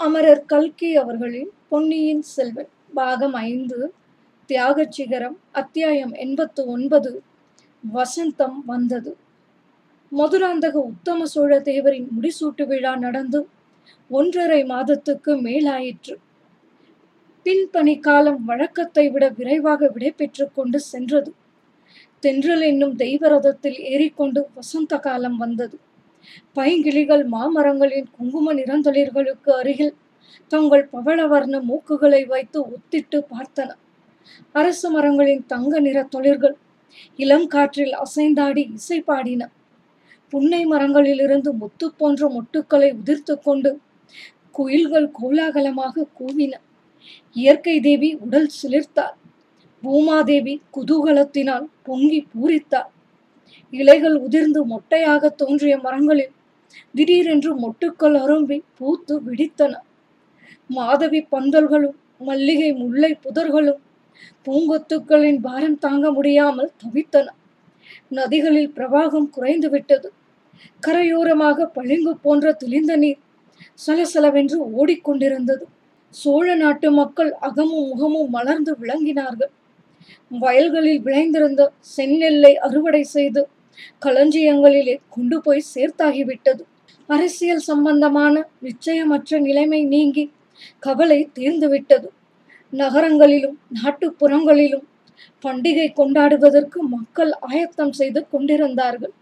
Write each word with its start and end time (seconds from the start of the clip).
அமரர் 0.00 0.42
கல்கி 0.46 0.96
அவர்களின் 0.96 1.50
பொன்னியின் 1.68 2.22
செல்வன் 2.22 2.68
பாகம் 2.94 3.34
ஐந்து 3.34 3.92
தியாகச் 4.50 4.92
சிகரம் 4.92 5.36
அத்தியாயம் 5.52 6.12
எண்பத்து 6.12 6.66
ஒன்பது 6.66 7.22
வசந்தம் 7.94 8.58
வந்தது. 8.66 9.16
மதுராந்தக 10.12 10.72
உத்தம 10.72 11.24
சோழ 11.24 11.60
தேவரின் 11.60 12.08
முடிசூட்டு 12.16 12.66
விழா 12.66 12.96
நடந்து 12.96 13.48
ஒன்றரை 14.10 14.64
மாதத்துக்கு 14.64 15.34
மேலாயிற்று. 15.36 16.16
பின்பணி 17.46 18.00
காலம் 18.00 18.44
வழக்கத்தை 18.44 19.10
விட 19.10 19.28
விரைவாக 19.28 19.90
விடைபெற்று 19.94 20.52
கொண்டு 20.52 20.80
சென்றது. 20.80 21.32
தென்றல் 22.20 22.60
என்னும் 22.60 22.96
தெய்வரதத்தில் 22.96 23.80
ஏறிக்கொண்டு 23.80 24.48
வசந்த 24.54 24.98
காலம் 24.98 25.36
வந்தது. 25.36 25.78
பைங்கிளிகள் 26.56 27.24
மாமரங்களின் 27.24 28.08
குங்கும 28.16 28.54
நிறந்தளிர்களுக்கு 28.54 29.50
அருகில் 29.50 29.94
தங்கள் 30.48 30.88
பவளவர்ண 30.92 31.56
மூக்குகளை 31.60 32.26
வைத்து 32.26 32.58
ஒத்திட்டு 32.68 33.18
பார்த்தன. 33.32 33.68
அரச 34.52 34.90
மரங்களின் 34.90 35.46
தங்க 35.46 35.80
நிற 35.80 35.98
தொழிர்கள் 36.04 36.56
இளம் 37.16 37.46
காற்றில் 37.46 37.94
அசைந்தாடி 37.94 38.62
இசை 38.74 38.98
பாடின. 39.00 39.42
புன்னை 40.32 40.66
மரங்களிலிருந்து 40.66 41.50
முத்து 41.52 41.86
போன்ற 41.90 42.28
மொட்டுக்களை 42.28 42.88
உதிர்த்து 42.92 43.34
கொண்டு 43.38 43.70
குயில்கள் 44.50 45.08
கோலாகலமாக 45.18 46.06
கூவின. 46.18 46.52
இயற்கை 47.32 47.80
தேவி 47.80 48.10
உடல் 48.14 48.50
சிலிர்த்தார் 48.62 49.16
பூமாதேவி 49.82 50.54
குதூகலத்தினால் 50.74 51.66
பொங்கி 51.82 52.20
பூரித்தார் 52.32 52.90
இலைகள் 53.72 54.16
உதிர்ந்து 54.16 54.60
மொட்டையாக 54.66 55.30
தோன்றிய 55.30 55.78
மரங்களில் 55.78 56.32
திடீரென்று 56.94 57.50
மொட்டுக்கள் 57.54 58.16
அரும்பி 58.22 58.58
பூத்து 58.78 59.14
விடித்தன. 59.26 59.72
மாதவி 60.70 61.20
பந்தல்களும் 61.30 61.96
மல்லிகை 62.18 62.70
முல்லை 62.72 63.10
புதர்களும் 63.24 63.80
பூங்கொத்துக்களின் 64.46 65.40
பாரம் 65.40 65.78
தாங்க 65.78 66.06
முடியாமல் 66.12 66.72
தவித்தன. 66.82 67.26
நதிகளில் 68.08 68.72
பிரவாகம் 68.76 69.28
குறைந்து 69.30 69.70
விட்டது. 69.70 70.08
கரையோரமாக 70.86 71.66
பளிங்கு 71.66 72.12
போன்ற 72.16 72.52
தெளிந்த 72.52 72.92
நீர் 72.96 73.20
சலசலவென்று 73.86 74.58
ஓடிக்கொண்டிருந்தது. 74.78 75.64
சோழ 76.14 76.46
நாட்டு 76.54 76.88
மக்கள் 76.90 77.30
அகமும் 77.32 77.86
முகமும் 77.88 78.30
மலர்ந்து 78.30 78.72
விளங்கினார்கள். 78.80 79.52
வயல்களில் 80.28 81.00
விளைந்திருந்த 81.00 81.72
செந்நெல்லை 81.96 82.54
அறுவடை 82.54 83.02
செய்து 83.02 83.48
களஞ்சியங்களிலே 84.04 84.96
கொண்டு 85.08 85.40
போய் 85.40 85.68
சேர்த்தாகிவிட்டது. 85.74 86.62
அரசியல் 87.06 87.64
சம்பந்தமான 87.70 88.48
நிச்சயமற்ற 88.62 89.40
நிலைமை 89.40 89.84
நீங்கி 89.84 90.32
கவலை 90.78 91.30
தீர்ந்துவிட்டது. 91.38 92.08
நகரங்களிலும் 92.70 93.58
நாட்டுப்புறங்களிலும் 93.82 94.86
பண்டிகை 95.44 95.86
கொண்டாடுவதற்கு 95.96 96.78
மக்கள் 96.96 97.32
ஆயத்தம் 97.40 97.92
செய்து 97.92 98.28
கொண்டிருந்தார்கள். 98.28 99.14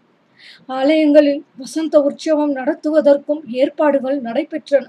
ஆலயங்களில் 0.65 1.43
வசந்த 1.57 2.01
உற்சவம் 2.01 2.53
நடத்துவதற்கும் 2.55 3.41
ஏற்பாடுகள் 3.47 4.17
நடைபெற்றன. 4.21 4.85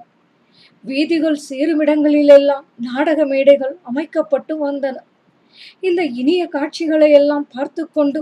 வீதிகள் 0.84 1.38
சேருமிடங்களிலெல்லாம் 1.48 2.64
நாடக 2.76 3.26
மேடைகள் 3.26 3.76
அமைக்கப்பட்டு 3.82 4.54
வந்தன. 4.66 4.96
இந்த 5.80 6.00
இனிய 6.20 6.42
காட்சிகளை 6.46 7.10
எல்லாம் 7.20 7.46
பார்த்து 7.54 7.82
கொண்டு 7.96 8.20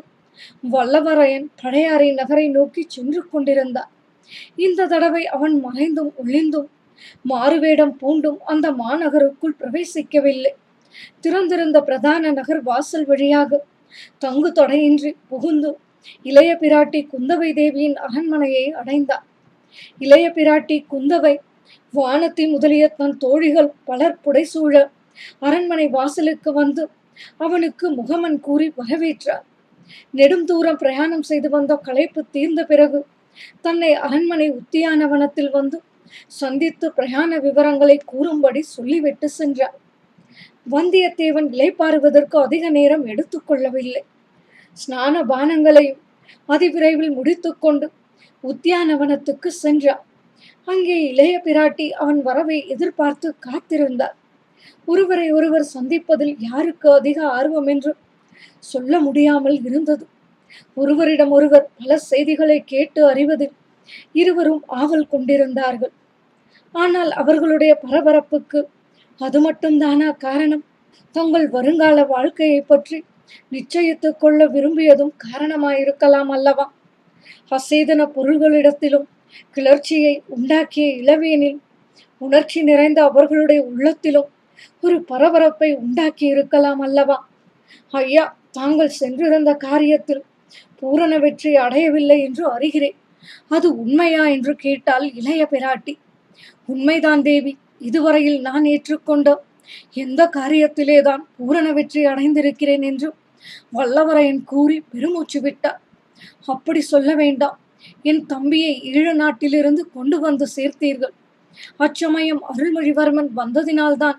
வல்லவரையன் 0.73 1.47
பழையாறை 1.63 2.09
நகரை 2.13 2.47
நோக்கி 2.49 2.83
சென்று 2.87 3.21
கொண்டிருந்தார். 3.29 3.91
இந்த 4.57 4.87
தடவை 4.87 5.23
அவன் 5.37 5.55
மறைந்தும் 5.61 6.13
ஒளிந்தும் 6.23 6.69
மாறுவேடம் 7.31 7.95
பூண்டும் 8.01 8.39
அந்த 8.53 8.67
மாநகருக்குள் 8.83 9.59
பிரவேசிக்கவில்லை. 9.61 10.53
திறந்திருந்த 11.21 11.79
பிரதான 11.81 12.33
நகர் 12.33 12.63
வாசல் 12.63 13.07
வழியாக 13.07 13.61
தங்கு 14.19 14.51
தொடையின்றி 14.53 15.11
புகுந்து 15.29 15.71
இளைய 16.27 16.51
பிராட்டி 16.63 17.01
குந்தவை 17.13 17.51
தேவியின் 17.53 17.97
அரண்மனையை 18.07 18.67
அடைந்தார். 18.81 19.25
இளைய 20.01 20.27
பிராட்டி 20.37 20.77
குந்தவை 20.93 21.35
வானத்தி 21.95 22.45
முதலிய 22.53 22.85
தன் 22.99 23.17
தோழிகள் 23.17 23.71
பலர் 23.85 24.19
புடைசூழ 24.25 24.75
அரண்மனை 25.47 25.87
வாசலுக்கு 25.89 26.51
வந்து 26.53 26.83
அவனுக்கு 27.37 27.87
முகமன் 27.91 28.39
கூறி 28.41 28.69
வரவேற்றார். 28.81 29.45
நெடும் 30.11 30.45
தூரம் 30.45 30.77
பிரயாணம் 30.77 31.25
செய்து 31.31 31.49
வந்த 31.51 31.73
களைப்பு 31.77 32.21
தீர்ந்த 32.31 32.61
பிறகு 32.65 33.01
தன்னை 33.61 33.91
அரண்மனை 34.07 34.49
உத்தியானவனத்தில் 34.61 35.51
வந்து 35.51 35.79
சந்தித்து 36.41 36.87
பிரயாண 36.93 37.39
விவரங்களை 37.39 37.97
கூறும்படி 38.13 38.61
சொல்லிவிட்டு 38.77 39.29
சென்றார். 39.29 39.77
வந்தியத்தேவன் 40.71 41.49
இலைப்பாறுவதற்கு 41.55 42.37
அதிக 42.47 42.71
நேரம் 42.71 43.05
எடுத்துக்கொள்ளவில்லை 43.07 44.03
ஸ்நான 44.79 45.15
பானங்களையும் 45.33 46.01
அதிவிரைவில் 46.49 47.13
முடித்துக்கொண்டு 47.13 47.87
உத்தியானவனத்துக்கு 48.45 49.51
சென்றார். 49.65 50.03
அங்கே 50.69 50.97
இளைய 51.11 51.35
பிராட்டி 51.45 51.87
அவன் 52.03 52.21
வரவை 52.23 52.59
எதிர்பார்த்து 52.67 53.29
காத்திருந்தார். 53.47 54.17
ஒருவரை 54.89 55.33
ஒருவர் 55.33 55.67
சந்திப்பதில் 55.75 56.35
யாருக்கு 56.39 56.93
அதிக 56.93 57.27
ஆர்வம் 57.29 57.67
என்று 57.67 57.93
சொல்ல 58.59 59.01
முடியாமல் 59.01 59.65
இருந்தது. 59.65 60.07
ஒருவரிடம் 60.75 61.31
ஒருவர் 61.31 61.71
பல 61.79 61.97
செய்திகளை 61.97 62.65
கேட்டு 62.65 63.07
அறிவதில் 63.07 63.55
இருவரும் 64.13 64.63
ஆவல் 64.67 65.09
கொண்டிருந்தார்கள். 65.09 65.93
ஆனால் 66.75 67.11
அவர்களுடைய 67.11 67.79
பரபரப்புக்கு 67.83 68.61
அது 69.21 69.41
மட்டும்தானா 69.41 70.17
காரணம்? 70.17 70.65
தங்கள் 71.13 71.47
வருங்கால 71.49 72.07
வாழ்க்கையை 72.07 72.61
பற்றி 72.61 73.05
நிச்சயித்துக் 73.53 74.19
கொள்ள 74.19 74.47
விரும்பியதும் 74.47 75.13
காரணமாயிருக்கலாம் 75.27 76.29
அல்லவா? 76.29 76.67
அசேதன 77.51 78.03
பொருள்களிடத்திலும் 78.17 79.07
கிளர்ச்சியை 79.51 80.23
உண்டாக்கிய 80.29 80.87
இளவேனில் 81.03 81.59
உணர்ச்சி 82.21 82.63
நிறைந்த 82.63 83.05
அவர்களுடைய 83.05 83.63
உள்ளத்திலும் 83.63 84.29
ஒரு 84.81 85.03
பரபரப்பை 85.03 85.75
உண்டாக்கி 85.75 86.27
இருக்கலாம் 86.27 86.81
அல்லவா? 86.81 87.29
ஐயா 87.91 88.25
தாங்கள் 88.51 88.97
சென்றிருந்த 89.01 89.51
காரியத்தில் 89.65 90.23
பூரண 90.79 91.19
வெற்றி 91.19 91.57
அடையவில்லை 91.57 92.19
என்று 92.23 92.45
அறிகிறேன். 92.59 92.97
அது 93.49 93.69
உண்மையா 93.77 94.25
என்று 94.27 94.53
கேட்டால் 94.57 95.07
இளைய 95.15 95.43
பிராட்டி 95.51 95.95
உண்மைதான் 96.67 97.23
தேவி 97.23 97.53
இதுவரையில் 97.79 98.41
நான் 98.41 98.65
ஏற்றுக்கொண்ட 98.65 99.29
எந்த 99.93 100.23
காரியத்திலேதான் 100.37 101.23
பூரண 101.37 101.67
வெற்றி 101.73 102.07
அடைந்திருக்கிறேன் 102.07 102.83
என்று 102.83 103.09
வல்லவரையன் 103.75 104.43
கூறி 104.45 104.77
பெருமூச்சு 104.91 105.41
விட்டார். 105.41 105.81
அப்படி 106.47 106.81
சொல்ல 106.81 107.15
வேண்டாம். 107.15 107.59
என் 108.03 108.23
தம்பியை 108.27 108.75
ஈழ 108.93 109.07
நாட்டிலிருந்து 109.13 109.83
கொண்டு 109.91 110.21
வந்து 110.21 110.47
சேர்த்தீர்கள். 110.57 111.15
அச்சமயம் 111.77 112.43
அருள்மொழிவர்மன் 112.51 113.31
வந்ததினால்தான் 113.37 114.19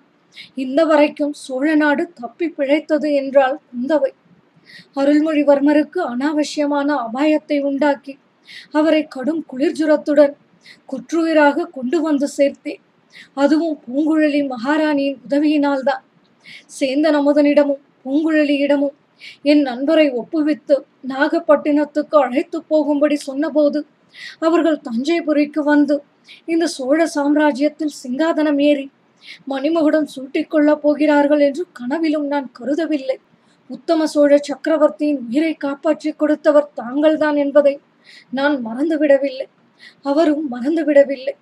இந்த 0.55 0.79
வரைக்கும் 0.83 1.33
சோழ 1.35 1.75
நாடு 1.75 2.03
தப்பி 2.13 2.47
பிழைத்தது 2.49 3.09
என்றால் 3.13 3.57
குந்தவை 3.65 4.11
அருள்மொழிவர்மருக்கு 4.95 5.99
அனாவசியமான 6.11 6.89
அபாயத்தை 7.05 7.57
உண்டாக்கி 7.59 8.13
அவரை 8.71 9.01
கடும் 9.07 9.41
குளிர்ஜுரத்துடன் 9.51 10.35
குற்றுயிராக 10.89 11.67
கொண்டு 11.67 11.97
வந்து 12.01 12.27
சேர்த்தேன். 12.37 12.81
அதுவும் 13.33 13.75
பூங்குழலி 13.85 14.41
மகாராணியின் 14.47 15.19
உதவியினால்தான். 15.25 16.03
சேந்தன் 16.77 17.17
அமுதனிடமும் 17.19 17.81
பூங்குழலியிடமும் 18.03 18.95
என் 19.41 19.61
நண்பரை 19.61 20.07
ஒப்புவித்து 20.11 20.75
நாகப்பட்டினத்துக்கு 21.07 22.17
அழைத்து 22.17 22.57
போகும்படி 22.67 23.17
சொன்னபோது 23.19 23.79
அவர்கள் 24.39 24.83
தஞ்சைபுரிக்கு 24.87 25.61
வந்து 25.63 25.95
இந்த 26.45 26.65
சோழ 26.67 26.99
சாம்ராஜ்யத்தில் 27.15 27.97
சிங்காதனம் 28.01 28.59
ஏறி 28.61 28.85
மணிமகுடம் 29.49 30.07
சூட்டிக்கொள்ளப் 30.15 30.81
போகிறார்கள் 30.81 31.39
என்று 31.39 31.65
கனவிலும் 31.71 32.27
நான் 32.27 32.51
கருதவில்லை. 32.59 33.17
உத்தம 33.67 34.05
சோழ 34.05 34.37
சக்கரவர்த்தியின் 34.37 35.21
உயிரை 35.27 35.53
காப்பாற்றி 35.53 36.11
கொடுத்தவர் 36.11 36.73
தாங்கள்தான் 36.73 37.35
என்பதை 37.35 37.79
நான் 38.29 38.65
மறந்துவிடவில்லை. 38.65 39.47
அவரும் 40.01 40.45
மறந்துவிடவில்லை. 40.51 41.33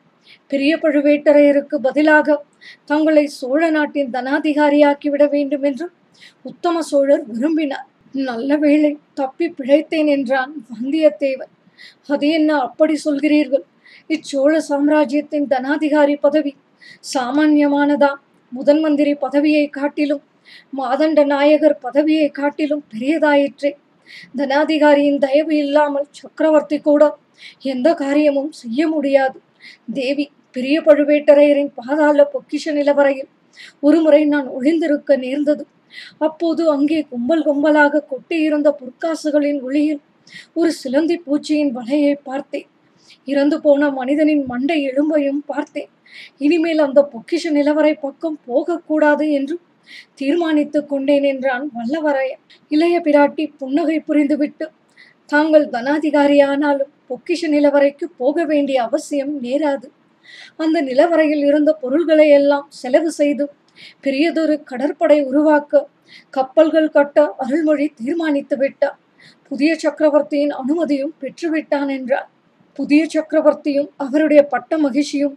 பெரிய 0.48 0.76
பழுவேட்டரையருக்கு 0.76 1.76
பதிலாக 1.76 2.38
தங்களை 2.86 3.26
சோழ 3.28 3.70
நாட்டின் 3.70 4.12
தனாதிகாரியாக்கிவிட 4.12 5.30
வேண்டும் 5.30 5.64
என்று 5.64 5.90
உத்தம 6.42 6.82
சோழர் 6.82 7.24
விரும்பினார். 7.26 7.88
நல்ல 8.12 8.58
வேளை 8.58 8.98
தப்பி 9.14 9.46
பிழைத்தேன் 9.50 10.10
என்றான் 10.16 10.52
வந்தியத்தேவன். 10.74 11.52
அது 12.08 12.28
என்ன 12.30 12.60
அப்படி 12.60 12.96
சொல்கிறீர்கள்? 13.06 13.66
இச்சோழ 14.08 14.58
சாம்ராஜ்யத்தின் 14.58 15.48
தனாதிகாரி 15.48 16.16
பதவி 16.22 16.52
சாமான்யமானதா? 17.14 18.12
முதன் 18.52 18.80
மந்திரி 18.80 19.14
பதவியை 19.16 19.70
காட்டிலும் 19.70 20.24
மாதண்ட 20.78 21.26
நாயகர் 21.26 21.78
பதவியை 21.78 22.30
காட்டிலும் 22.30 22.84
பெரியதாயிற்றே. 22.94 23.72
தனாதிகாரியின் 24.38 25.18
தயவு 25.18 25.56
இல்லாமல் 25.58 26.08
சக்கரவர்த்தி 26.12 26.80
கூட 26.80 27.04
எந்த 27.60 27.94
காரியமும் 27.94 28.52
செய்ய 28.52 28.88
முடியாது. 28.88 29.38
தேவி 29.94 30.26
பெரிய 30.52 30.82
பழுவேட்டரையரின் 30.82 31.72
பாதாள 31.76 32.32
பொக்கிஷ 32.34 32.74
நிலவரையில் 32.74 33.30
ஒருமுறை 33.80 34.26
நான் 34.26 34.48
ஒளிந்திருக்க 34.48 35.18
நேர்ந்தது. 35.18 35.66
அப்போது 36.18 36.64
அங்கே 36.70 37.00
கும்பல் 37.02 37.44
கும்பலாக 37.46 38.04
கொட்டியிருந்த 38.12 38.70
பொற்காசுகளின் 38.80 39.60
ஒளியில் 39.62 40.02
ஒரு 40.54 40.72
சிலந்தி 40.72 41.16
பூச்சியின் 41.26 41.74
வலையை 41.76 42.14
பார்த்தேன். 42.24 42.68
இறந்து 43.26 43.62
போன 43.62 43.90
மனிதனின் 43.90 44.44
மண்டை 44.46 44.78
எலும்பையும் 44.88 45.42
பார்த்தேன். 45.46 45.90
இனிமேல் 46.38 46.80
அந்த 46.80 47.10
பொக்கிஷ 47.14 47.52
நிலவரை 47.52 47.94
பக்கம் 48.00 48.40
போகக்கூடாது 48.46 49.32
என்று 49.32 49.60
தீர்மானித்துக் 50.16 50.90
கொண்டேன் 50.90 51.24
என்றான் 51.24 51.72
வல்லவரையன் 51.76 52.42
இளைய 52.70 53.00
பிராட்டி 53.00 53.54
புன்னகை 53.58 54.04
புரிந்துவிட்டு 54.08 54.68
தாங்கள் 55.26 55.68
தனாதிகாரியானாலும் 55.68 56.92
பொக்கிஷ 57.10 57.50
நிலவரைக்கு 57.50 58.06
போக 58.18 58.44
வேண்டிய 58.44 58.84
அவசியம் 58.84 59.44
நேராது. 59.44 59.88
அந்த 60.58 60.82
நிலவரையில் 60.82 61.44
இருந்த 61.46 61.74
பொருள்களை 61.74 62.30
எல்லாம் 62.30 62.68
செலவு 62.70 63.12
செய்து 63.12 63.46
பெரியதொரு 64.02 64.64
கடற்படை 64.64 65.22
உருவாக்க 65.22 65.88
கப்பல்கள் 66.30 66.90
கட்ட 66.90 67.34
அருள்மொழி 67.38 67.94
தீர்மானித்து 67.96 68.58
விட்டார் 68.58 68.98
புதிய 69.48 69.76
சக்கரவர்த்தியின் 69.76 70.52
அனுமதியும் 70.52 71.14
பெற்றுவிட்டான் 71.22 71.90
என்றார் 71.90 72.30
புதிய 72.74 73.08
சக்கரவர்த்தியும் 73.14 73.90
அவருடைய 73.98 74.44
பட்ட 74.44 74.78
மகிழ்ச்சியும் 74.78 75.36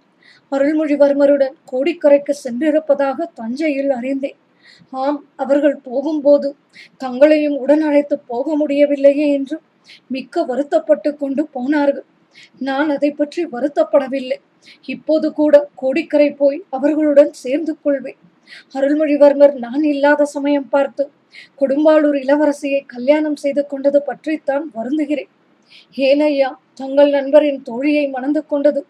அருள்மொழிவர்மருடன் 0.53 1.55
கோடிக்கரைக்கு 1.71 2.33
சென்றிருப்பதாக 2.45 3.29
தஞ்சையில் 3.39 3.93
அறிந்தேன். 3.99 4.39
ஆம் 5.03 5.21
அவர்கள் 5.43 5.77
போகும்போது 5.89 6.49
தங்களையும் 7.03 7.57
உடன் 7.63 7.85
அழைத்து 7.89 8.17
போக 8.31 8.57
முடியவில்லையே 8.57 9.27
என்று 9.39 9.57
மிக்க 10.15 10.45
வருத்தப்பட்டு 10.51 11.11
கொண்டு 11.23 11.43
போனார்கள். 11.57 12.07
நான் 12.69 12.89
அதை 12.97 13.11
பற்றி 13.11 13.43
வருத்தப்படவில்லை. 13.55 14.39
இப்போது 14.95 15.27
கூட 15.41 15.55
கோடிக்கரை 15.83 16.31
போய் 16.41 16.59
அவர்களுடன் 16.77 17.33
சேர்ந்து 17.43 17.73
கொள்வேன். 17.85 18.21
அருள்மொழிவர்மர் 18.77 19.55
நான் 19.67 19.85
இல்லாத 19.93 20.27
சமயம் 20.35 20.69
பார்த்து 20.75 21.05
கொடும்பாளூர் 21.61 22.19
இளவரசியை 22.25 22.81
கல்யாணம் 22.95 23.39
செய்து 23.45 23.63
கொண்டது 23.67 23.99
பற்றித்தான் 24.03 24.65
வருந்துகிறேன். 24.77 25.31
ஏனையா 26.09 26.51
தங்கள் 26.81 27.11
நண்பரின் 27.17 27.61
தோழியை 27.69 28.05
மணந்து 28.15 28.43
கொண்டது 28.53 28.81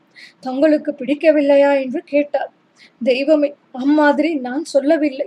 தங்களுக்கு 0.47 0.91
பிடிக்கவில்லையா 1.01 1.73
என்று 1.85 2.01
கேட்டார். 2.13 2.51
தெய்வமே 3.11 3.49
அம்மாதிரி 3.83 4.31
நான் 4.47 4.65
சொல்லவில்லை. 4.75 5.27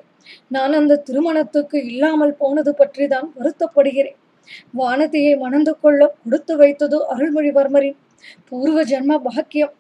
நான் 0.56 0.74
அந்த 0.80 1.00
திருமணத்துக்கு 1.08 1.78
இல்லாமல் 1.92 2.38
போனது 2.42 2.72
பற்றி 2.82 3.06
தான் 3.14 3.28
வருத்தப்படுகிறேன். 3.38 4.18
வானதியை 4.80 5.34
மணந்து 5.44 5.74
கொள்ள 5.82 6.02
கொடுத்து 6.24 6.54
வைத்தது 6.62 6.98
அருள்மொழிவர்மரின் 7.14 7.98
பூர்வ 8.50 8.80
ஜென்ம 8.92 9.18
பாக்கியம். 9.28 9.74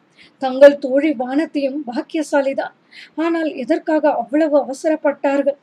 தங்கள் 0.43 0.81
தோழி 0.83 1.11
வானத்தையும் 1.23 1.79
பாக்கியசாலிதான். 1.89 2.75
ஆனால் 3.23 3.49
எதற்காக 3.63 4.11
அவ்வளவு 4.21 4.55
அவசரப்பட்டார்கள்? 4.65 5.57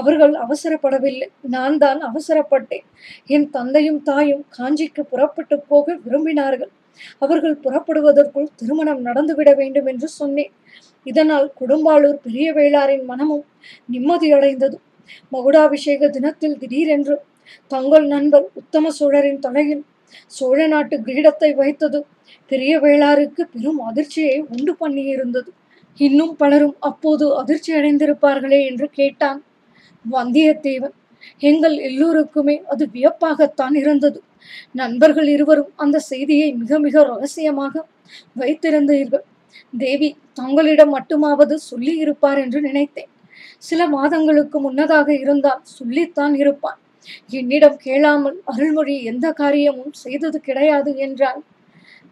அவர்கள் 0.00 0.34
அவசரப்படவில்லை. 0.44 1.28
நான் 1.54 1.76
தான் 1.84 2.00
அவசரப்பட்டேன். 2.08 2.86
என் 3.34 3.48
தந்தையும் 3.56 4.00
தாயும் 4.08 4.44
காஞ்சிக்கு 4.58 5.02
புறப்பட்டு 5.12 5.56
போக 5.70 5.94
விரும்பினார்கள். 6.06 6.72
அவர்கள் 7.18 7.62
புறப்படுவதற்குள் 7.64 8.48
திருமணம் 8.56 9.02
நடந்துவிட 9.06 9.50
வேண்டும் 9.54 9.86
என்று 9.86 10.08
சொன்னேன். 10.20 10.52
இதனால் 11.06 11.46
குடும்பாளூர் 11.60 12.18
பெரிய 12.26 12.48
வேளாரின் 12.52 13.04
மனமும் 13.04 13.44
நிம்மதியடைந்தது 13.92 14.76
மகுடாபிஷேக 15.32 16.08
தினத்தில் 16.10 16.58
திடீரென்று 16.58 17.16
தங்கள் 17.72 18.06
நண்பர் 18.06 18.46
உத்தம 18.54 18.90
சோழரின் 18.90 19.40
தலையில் 19.40 19.82
சோழ 20.36 20.58
நாட்டு 20.66 20.96
கிரீடத்தை 21.06 21.50
வைத்தது 21.54 21.98
பெரிய 22.50 22.72
வேளாருக்கு 22.80 23.42
பெரும் 23.54 23.80
அதிர்ச்சியை 23.88 24.38
உண்டு 24.54 24.72
பண்ணியிருந்தது. 24.80 25.50
இன்னும் 26.00 26.34
பலரும் 26.36 26.76
அப்போது 26.88 27.24
அதிர்ச்சி 27.36 27.70
அடைந்திருப்பார்களே 27.74 28.60
என்று 28.70 28.86
கேட்டான். 28.90 29.40
வந்தியத்தேவன் 30.04 30.94
எங்கள் 31.50 31.76
எல்லோருக்குமே 31.88 32.56
அது 32.72 32.84
வியப்பாகத்தான் 32.94 33.76
இருந்தது. 33.82 34.18
நண்பர்கள் 34.72 35.28
இருவரும் 35.28 35.72
அந்த 35.76 35.98
செய்தியை 36.10 36.48
மிக 36.52 36.78
மிக 36.78 37.04
ரகசியமாக 37.04 37.74
வைத்திருந்தீர்கள். 38.40 39.24
தேவி 39.78 40.10
தங்களிடம் 40.32 40.94
மட்டுமாவது 40.96 41.54
சொல்லி 41.70 41.94
இருப்பார் 41.96 42.40
என்று 42.44 42.60
நினைத்தேன். 42.60 43.10
சில 43.58 43.80
மாதங்களுக்கு 43.88 44.58
முன்னதாக 44.60 45.08
இருந்தால் 45.24 45.62
சொல்லித்தான் 45.78 46.34
இருப்பான் 46.34 46.78
என்னிடம் 47.32 47.78
கேளாமல் 47.84 48.36
அருள்மொழி 48.44 48.94
எந்த 49.04 49.26
காரியமும் 49.32 49.94
செய்தது 50.02 50.38
கிடையாது 50.40 50.90
என்றால் 51.06 51.40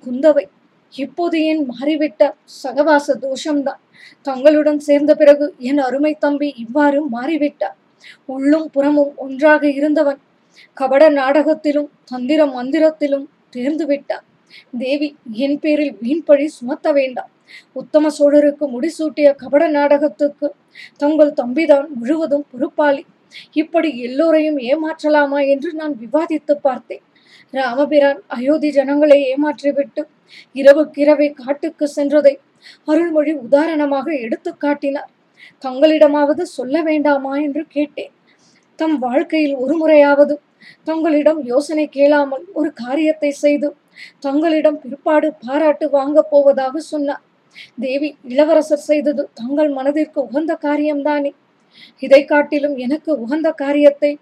குந்தவை 0.04 0.44
இப்போது 0.92 1.36
ஏன் 1.50 1.62
மாறிவிட்ட 1.72 2.22
சகவாச 2.62 3.16
தோஷம்தான். 3.24 3.80
தங்களுடன் 4.26 4.80
சேர்ந்த 4.88 5.12
பிறகு 5.14 5.46
என் 5.70 5.78
அருமை 5.78 6.12
தம்பி 6.18 6.48
இவ்வாறு 6.64 7.00
மாறிவிட்டார். 7.16 7.76
உள்ளும் 8.24 8.70
புறமும் 8.70 9.12
ஒன்றாக 9.16 9.70
இருந்தவன் 9.70 10.20
கபட 10.74 11.08
நாடகத்திலும் 11.08 11.90
தந்திர 12.04 12.40
மந்திரத்திலும் 12.46 13.26
தேர்ந்து 13.50 13.86
விட்டான். 13.86 14.24
தேவி 14.78 15.08
என் 15.44 15.58
பேரில் 15.58 15.94
வீண்பழி 16.02 16.46
சுமத்த 16.46 16.92
வேண்டாம். 16.92 17.30
உத்தம 17.72 18.10
சோழருக்கு 18.18 18.64
முடிசூட்டிய 18.74 19.28
கபட 19.34 19.68
நாடகத்துக்கு 19.68 20.54
தங்கள் 20.96 21.38
தம்பிதான் 21.42 21.88
முழுவதும் 21.94 22.46
பொறுப்பாளி. 22.50 23.04
இப்படி 23.52 23.90
எல்லோரையும் 23.98 24.58
ஏமாற்றலாமா 24.70 25.40
என்று 25.48 25.72
நான் 25.72 25.94
விவாதித்து 26.00 26.54
பார்த்தேன். 26.62 27.04
ராமபிரான் 27.50 28.20
அயோத்தி 28.26 28.70
ஜனங்களை 28.70 29.18
ஏமாற்றிவிட்டு 29.32 30.02
இரவுக்கிரவே 30.54 31.28
காட்டுக்கு 31.34 31.90
சென்றதை 31.96 32.34
அருள்மொழி 32.84 33.32
உதாரணமாக 33.32 34.12
எடுத்து 34.12 34.56
காட்டினார். 34.56 35.10
தங்களிடமாவது 35.62 36.42
சொல்ல 36.58 36.82
வேண்டாமா 36.82 37.32
என்று 37.36 37.62
கேட்டேன். 37.68 38.12
தம் 38.78 38.98
வாழ்க்கையில் 38.98 39.56
ஒரு 39.56 39.74
முறையாவது 39.76 40.34
தங்களிடம் 40.84 41.40
யோசனை 41.44 41.88
கேளாமல் 41.88 42.44
ஒரு 42.52 42.72
காரியத்தை 42.72 43.30
செய்து 43.44 43.68
தங்களிடம் 44.20 44.78
பிற்பாடு 44.82 45.28
பாராட்டு 45.46 45.86
வாங்கப் 45.90 46.30
போவதாக 46.30 46.80
சொன்னார். 46.92 47.22
தேவி 47.78 48.08
இளவரசர் 48.22 48.86
செய்தது 48.90 49.22
தங்கள் 49.34 49.70
மனதிற்கு 49.70 50.18
உகந்த 50.20 50.52
காரியம்தானே. 50.62 51.32
இதை 51.98 52.24
காட்டிலும் 52.24 52.76
எனக்கு 52.76 53.10
உகந்த 53.18 53.48
காரியத்தை 53.52 54.12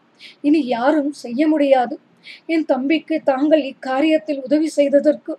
இனி 0.40 0.60
யாரும் 0.66 1.12
செய்ய 1.12 1.40
முடியாது. 1.48 1.94
என் 2.46 2.64
தம்பிக்கு 2.64 3.16
தாங்கள் 3.22 3.62
இக்காரியத்தில் 3.72 4.40
உதவி 4.42 4.68
செய்ததற்கு 4.68 5.32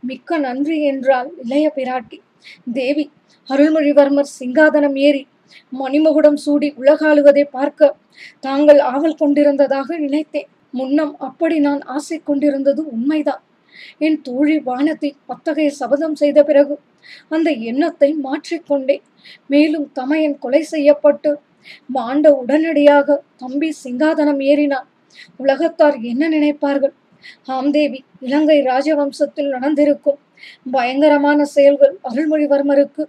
மிக்க 0.00 0.38
நன்றி 0.38 0.78
என்றால் 0.84 1.28
இளைய 1.44 1.66
பிராட்டி. 1.76 2.18
தேவி 2.72 3.04
அருள்மொழிவர்மர் 3.48 4.34
சிங்காதனம் 4.38 4.96
ஏறி 4.98 5.22
மணிமகுடம் 5.80 6.38
சூடி 6.44 6.68
உலகாளுவதை 6.80 7.44
பார்க்க 7.56 7.96
தாங்கள் 8.46 8.80
ஆவல் 8.92 9.20
கொண்டிருந்ததாக 9.22 9.88
நினைத்தேன். 10.04 10.48
முன்னம் 10.74 11.12
அப்படி 11.28 11.56
நான் 11.66 11.82
ஆசை 11.96 12.18
கொண்டிருந்தது 12.28 12.80
உண்மைதான். 12.94 13.42
என் 14.06 14.18
தோழி 14.22 14.56
வானத்தை 14.68 15.10
அத்தகைய 15.26 15.70
சபதம் 15.80 16.16
செய்த 16.22 16.38
பிறகு 16.48 16.74
அந்த 17.28 17.48
எண்ணத்தை 17.70 18.10
மாற்றிக்கொண்டேன் 18.26 19.04
மேலும் 19.52 19.86
தமையன் 19.98 20.36
கொலை 20.38 20.62
செய்யப்பட்டு 20.72 21.30
மாண்ட 21.96 22.26
உடனடியாக 22.40 23.16
தம்பி 23.42 23.70
சிங்காதனம் 23.84 24.42
ஏறினான். 24.50 24.88
உலகத்தார் 25.42 25.96
என்ன 26.10 26.28
நினைப்பார்கள்? 26.28 26.94
ஆம்தேவி 27.56 28.00
இலங்கை 28.26 28.58
ராஜவம்சத்தில் 28.70 29.52
நடந்திருக்கும் 29.54 30.18
பயங்கரமான 30.74 31.44
செயல்கள் 31.54 31.94
அருள்மொழிவர்மருக்கு. 32.10 33.04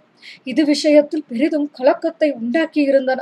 இது 0.50 0.62
விஷயத்தில் 0.64 1.26
பெரிதும் 1.28 1.68
கலக்கத்தை 1.78 2.28
உண்டாக்கி 2.40 2.82
இருந்தன 2.90 3.20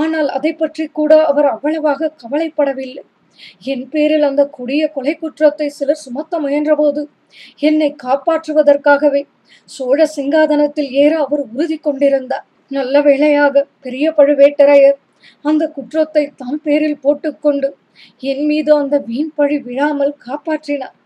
ஆனால் 0.00 0.28
அதை 0.36 0.52
பற்றி 0.54 0.84
கூட 0.98 1.12
அவர் 1.30 1.48
அவ்வளவாக 1.54 2.12
கவலைப்படவில்லை. 2.22 3.04
என் 3.72 3.86
பேரில் 3.90 4.24
அந்த 4.28 4.42
கொடிய 4.56 4.82
கொலை 4.94 5.14
குற்றத்தை 5.14 5.68
சிலர் 5.78 6.02
சுமத்த 6.04 6.40
முயன்றபோது 6.40 7.02
என்னை 7.68 7.90
காப்பாற்றுவதற்காகவே 8.04 9.22
சோழ 9.68 9.98
சிங்காதனத்தில் 10.16 10.90
ஏற 11.02 11.12
அவர் 11.24 11.42
உறுதி 11.52 11.76
கொண்டிருந்தார். 11.78 12.46
நல்ல 12.70 13.00
வேளையாக 13.00 13.64
பெரிய 13.84 14.06
பழுவேட்டரையர் 14.16 14.98
அந்த 15.48 15.62
குற்றத்தை 15.76 16.24
தம் 16.42 16.60
பேரில் 16.64 17.02
போட்டுக்கொண்டு 17.04 17.68
என் 18.22 18.44
மீது 18.46 18.70
அந்த 18.76 18.96
வீண் 19.08 19.32
பழி 19.34 19.56
விழாமல் 19.66 20.14
காப்பாற்றினார். 20.26 20.96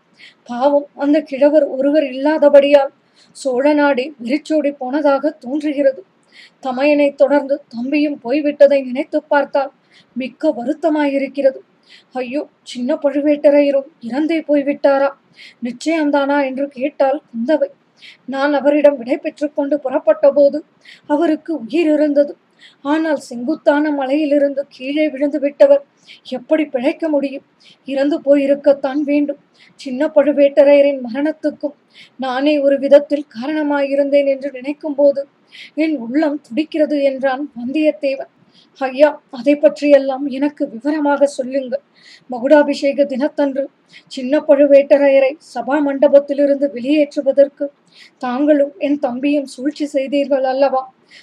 பாவம் 0.43 0.87
அந்த 0.95 1.21
கிழவர் 1.21 1.65
ஒருவர் 1.67 2.03
இல்லாதபடியால் 2.03 2.91
சோழ 3.35 3.73
நாடு 3.73 4.03
விரிச்சோடி 4.23 4.71
போனதாக 4.77 5.31
தோன்றுகிறது. 5.39 6.01
தமையனை 6.63 7.15
தொடர்ந்து 7.15 7.55
தம்பியும் 7.67 8.17
போய்விட்டதை 8.23 8.79
நினைத்து 8.83 9.19
பார்த்தால் 9.23 9.71
மிக்க 10.13 10.51
வருத்தமாயிருக்கிறது. 10.51 11.59
ஐயோ 12.11 12.41
சின்ன 12.63 12.95
பழுவேட்டரையரும் 12.95 13.89
இறந்தே 14.01 14.39
போய்விட்டாரா? 14.47 15.09
நிச்சயம்தானா 15.63 16.37
என்று 16.45 16.67
கேட்டால் 16.67 17.21
குந்தவை. 17.29 17.69
நான் 18.25 18.53
அவரிடம் 18.53 18.97
விடை 18.97 19.17
பெற்றுக்கொண்டு 19.17 19.79
புறப்பட்ட 19.79 20.31
போது 20.31 20.59
அவருக்கு 21.05 21.51
உயிர் 21.59 21.91
இருந்தது. 21.93 22.33
ஆனால் 22.81 23.21
செங்குத்தான 23.29 23.91
மலையிலிருந்து 23.91 24.63
கீழே 24.75 25.05
விழுந்து 25.09 25.39
விட்டவர். 25.39 25.83
எப்படி 26.37 26.63
பிழைக்க 26.65 27.03
முடியும்? 27.09 27.45
இறந்து 27.87 28.17
போயிருக்கத்தான் 28.25 29.01
வேண்டும். 29.11 29.41
சின்ன 29.79 30.07
பழுவேட்டரையரின் 30.15 31.01
மரணத்துக்கும் 31.07 31.75
நானே 32.19 32.53
ஒரு 32.59 32.75
விதத்தில் 32.77 33.25
காரணமாயிருந்தேன் 33.37 34.29
என்று 34.33 34.49
நினைக்கும் 34.51 34.97
போது 34.99 35.23
என் 35.83 35.95
உள்ளம் 36.05 36.39
துடிக்கிறது 36.47 36.97
என்றான் 37.03 37.43
வந்தியத்தேவன். 37.59 38.31
ஐயா 38.81 39.09
அதை 39.29 39.53
பற்றியெல்லாம் 39.55 40.25
எனக்கு 40.37 40.63
விவரமாக 40.73 41.25
சொல்லுங்கள். 41.37 41.83
மகுடாபிஷேக 42.31 43.05
தினத்தன்று 43.05 43.63
சின்ன 44.07 44.39
பழுவேட்டரையரை 44.47 45.31
சபா 45.53 45.75
மண்டபத்திலிருந்து 45.87 46.67
வெளியேற்றுவதற்கு 46.75 47.65
தாங்களும் 48.17 48.73
என் 48.87 48.99
தம்பியும் 48.99 49.51
சூழ்ச்சி 49.55 49.85
செய்தீர்கள் 49.95 50.47
அல்லவா? 50.53 50.81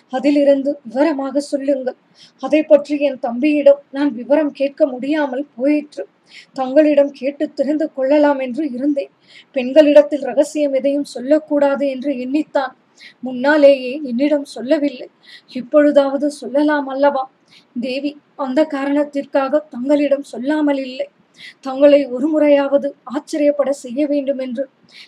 அதிலிருந்து 0.09 0.71
விவரமாக 0.83 1.41
சொல்லுங்கள். 1.41 1.99
அதை 2.43 2.63
பற்றி 2.63 2.97
என் 2.99 3.19
தம்பியிடம் 3.19 3.81
நான் 3.91 4.13
விவரம் 4.13 4.53
கேட்க 4.53 4.87
முடியாமல் 4.87 5.47
போயிற்று. 5.57 6.05
தங்களிடம் 6.53 7.11
கேட்டு 7.11 7.53
தெரிந்து 7.53 7.93
கொள்ளலாம் 7.93 8.39
என்று 8.39 8.65
இருந்தேன். 8.71 9.13
பெண்களிடத்தில் 9.57 10.25
ரகசியம் 10.25 10.73
எதையும் 10.73 11.05
சொல்லக்கூடாது 11.05 11.89
என்று 11.89 12.13
எண்ணித்தான். 12.15 12.75
முன்னாலேயே 13.21 13.93
என்னிடம் 14.03 14.45
சொல்லவில்லை. 14.45 15.09
இப்பொழுதாவது 15.51 16.31
சொல்லலாம் 16.31 16.89
அல்லவா? 16.89 17.25
தேவி 17.81 18.17
அந்த 18.37 18.61
காரணத்திற்காக 18.65 19.63
தங்களிடம் 19.69 20.23
சொல்லாமல் 20.23 20.79
இல்லை. 20.79 21.09
தங்களை 21.61 22.01
ஒரு 22.07 22.27
முறையாவது 22.29 22.95
ஆச்சரியப்பட 23.05 23.71
செய்ய 23.85 24.07
வேண்டும் 24.07 24.39
என்று 24.39 24.65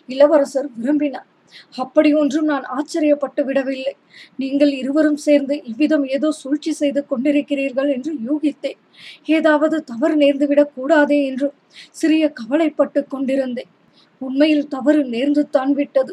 இளவரசர் 0.07 0.69
விரும்பினார். 0.77 1.29
அப்படி 1.77 2.15
ஒன்றும் 2.15 2.45
நான் 2.45 2.67
ஆச்சரியப்பட்டு 2.77 3.43
விடவில்லை. 3.45 3.95
நீங்கள் 4.37 4.73
இருவரும் 4.73 5.21
சேர்ந்து 5.27 5.55
இவ்விதம் 5.65 6.05
ஏதோ 6.07 6.31
சூழ்ச்சி 6.33 6.73
செய்து 6.73 7.01
கொண்டிருக்கிறீர்கள் 7.07 7.91
என்று 7.97 8.13
யூகித்தேன். 8.29 8.79
ஏதாவது 9.39 9.79
தவறு 9.85 10.17
நேர்ந்துவிடக் 10.17 10.75
கூடாதே 10.75 11.19
என்று 11.25 11.49
சிறிய 11.91 12.25
கவலைப்பட்டு 12.33 13.03
கொண்டிருந்தேன். 13.07 13.71
உண்மையில் 14.21 14.69
தவறு 14.69 15.03
நேர்ந்து 15.05 15.43
தான் 15.51 15.73
விட்டது. 15.73 16.13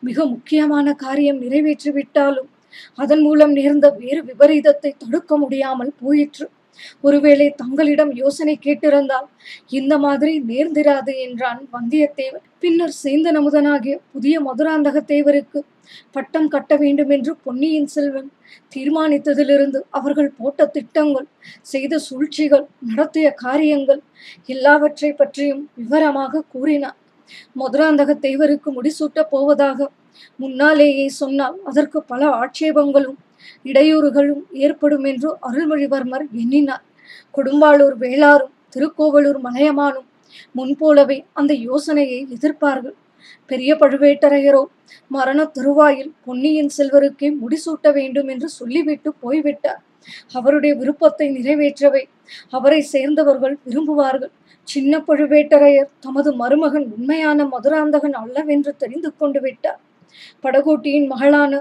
மிக 0.00 0.24
முக்கியமான 0.26 0.92
காரியம் 0.94 1.38
நிறைவேற்றி 1.38 1.90
விட்டாலும் 1.90 2.48
அதன் 2.96 3.22
மூலம் 3.22 3.52
நேர்ந்த 3.52 3.86
வேறு 4.00 4.20
விபரீதத்தை 4.22 4.90
தடுக்க 4.98 5.36
முடியாமல் 5.38 5.92
போயிற்று. 6.02 6.46
ஒருவேளை 7.00 7.46
தங்களிடம் 7.56 8.12
யோசனை 8.16 8.54
கேட்டிருந்தால் 8.66 9.28
இந்த 9.70 9.94
மாதிரி 9.98 10.32
நேர்ந்திராது 10.46 11.12
என்றான் 11.18 11.60
வந்தியத்தேவன். 11.72 12.46
பின்னர் 12.60 12.94
சேந்தன் 13.02 13.38
அமுதனாகிய 13.38 13.94
புதிய 14.12 14.34
மதுராந்தக 14.40 14.98
தேவருக்கு 15.06 15.60
பட்டம் 16.12 16.48
கட்ட 16.48 16.72
வேண்டும் 16.76 17.10
என்று 17.10 17.32
பொன்னியின் 17.42 17.86
செல்வன் 17.86 18.28
தீர்மானித்ததிலிருந்து 18.74 19.78
அவர்கள் 19.90 20.30
போட்ட 20.30 20.66
திட்டங்கள் 20.66 21.28
செய்த 21.62 21.94
சூழ்ச்சிகள் 21.98 22.66
நடத்திய 22.82 23.28
காரியங்கள் 23.36 24.02
எல்லாவற்றை 24.46 25.10
பற்றியும் 25.12 25.62
விவரமாக 25.74 26.44
கூறினார் 26.52 26.98
மதுராந்தக 27.54 28.10
தேவருக்கு 28.20 28.70
முடிசூட்டப் 28.72 29.30
போவதாக 29.30 29.88
முன்னாலேயே 30.38 31.08
சொன்னால் 31.14 31.56
அதற்கு 31.64 31.98
பல 32.02 32.22
ஆட்சேபங்களும் 32.36 33.18
இடையூறுகளும் 33.64 34.44
ஏற்படும் 34.64 35.04
என்று 35.04 35.30
அருள்மொழிவர்மர் 35.48 36.24
எண்ணினார். 36.42 36.84
கொடும்பாளூர் 37.36 37.96
வேளாரும் 38.04 38.54
திருக்கோவலூர் 38.74 39.40
மலையமானும் 39.46 40.08
முன்போலவே 40.54 41.18
அந்த 41.32 41.52
யோசனையை 41.68 42.18
எதிர்ப்பார்கள். 42.36 42.96
பெரிய 43.50 43.70
பழுவேட்டரையரோ 43.74 44.62
மரண 45.06 45.40
திருவாயில் 45.56 46.10
பொன்னியின் 46.24 46.70
செல்வருக்கே 46.76 47.28
முடிசூட்ட 47.40 47.92
வேண்டும் 47.98 48.28
என்று 48.28 48.48
சொல்லிவிட்டு 48.48 49.10
போய்விட்டார். 49.24 49.80
அவருடைய 50.38 50.72
விருப்பத்தை 50.74 51.26
நிறைவேற்றவே 51.36 52.02
அவரை 52.56 52.80
சேர்ந்தவர்கள் 52.92 53.56
விரும்புவார்கள். 53.66 54.32
சின்ன 54.68 55.02
பழுவேட்டரையர் 55.08 55.90
தமது 56.00 56.30
மருமகன் 56.34 56.86
உண்மையான 56.96 57.44
மதுராந்தகன் 57.44 58.16
அல்லவென்று 58.22 58.72
தெரிந்து 58.76 59.10
கொண்டு 59.16 59.40
விட்டார். 59.40 59.80
படகோட்டியின் 60.44 61.06
மகளான 61.06 61.52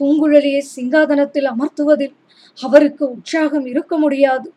பூங்குழலியை 0.00 0.62
சிங்காதனத்தில் 0.76 1.48
அமர்த்துவதில் 1.52 2.14
அவருக்கு 2.58 3.04
உற்சாகம் 3.10 3.66
இருக்க 3.66 3.92
முடியாது. 3.98 4.48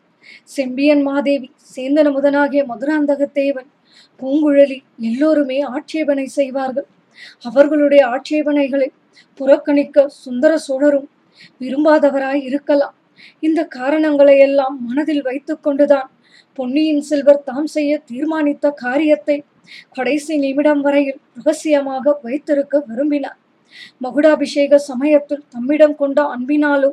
செம்பியன் 0.43 1.01
மாதேவி 1.01 1.48
சேந்தன 1.75 2.07
முதனாகிய 2.17 2.62
மதுராந்தகத்தேவன் 2.71 3.69
பூங்குழலி 4.19 4.77
எல்லோருமே 5.10 5.60
ஆட்சேபனை 5.75 6.25
செய்வார்கள். 6.39 6.88
அவர்களுடைய 7.41 8.01
ஆட்சேபனைகளை 8.07 8.89
புறக்கணிக்க 9.39 10.07
சுந்தர 10.24 10.51
சோழரும் 10.57 11.10
விரும்பாதவராய் 11.62 12.41
இருக்கலாம். 12.43 12.95
இந்த 13.39 13.62
காரணங்களை 13.77 14.36
எல்லாம் 14.39 14.75
மனதில் 14.88 15.24
வைத்துக்கொண்டுதான் 15.24 16.10
பொன்னியின் 16.60 17.03
செல்வர் 17.10 17.43
தாம் 17.43 17.69
செய்ய 17.75 17.91
தீர்மானித்த 18.12 18.71
காரியத்தை 18.83 19.38
கடைசி 19.98 20.34
நிமிடம் 20.44 20.82
வரையில் 20.86 21.20
ரகசியமாக 21.38 22.13
வைத்திருக்க 22.25 22.84
விரும்பினார். 22.89 23.39
மகுடாபிஷேக 24.03 24.80
சமயத்தில் 24.89 25.48
தம்மிடம் 25.53 25.96
கொண்ட 26.01 26.22
அன்பினாலோ 26.36 26.91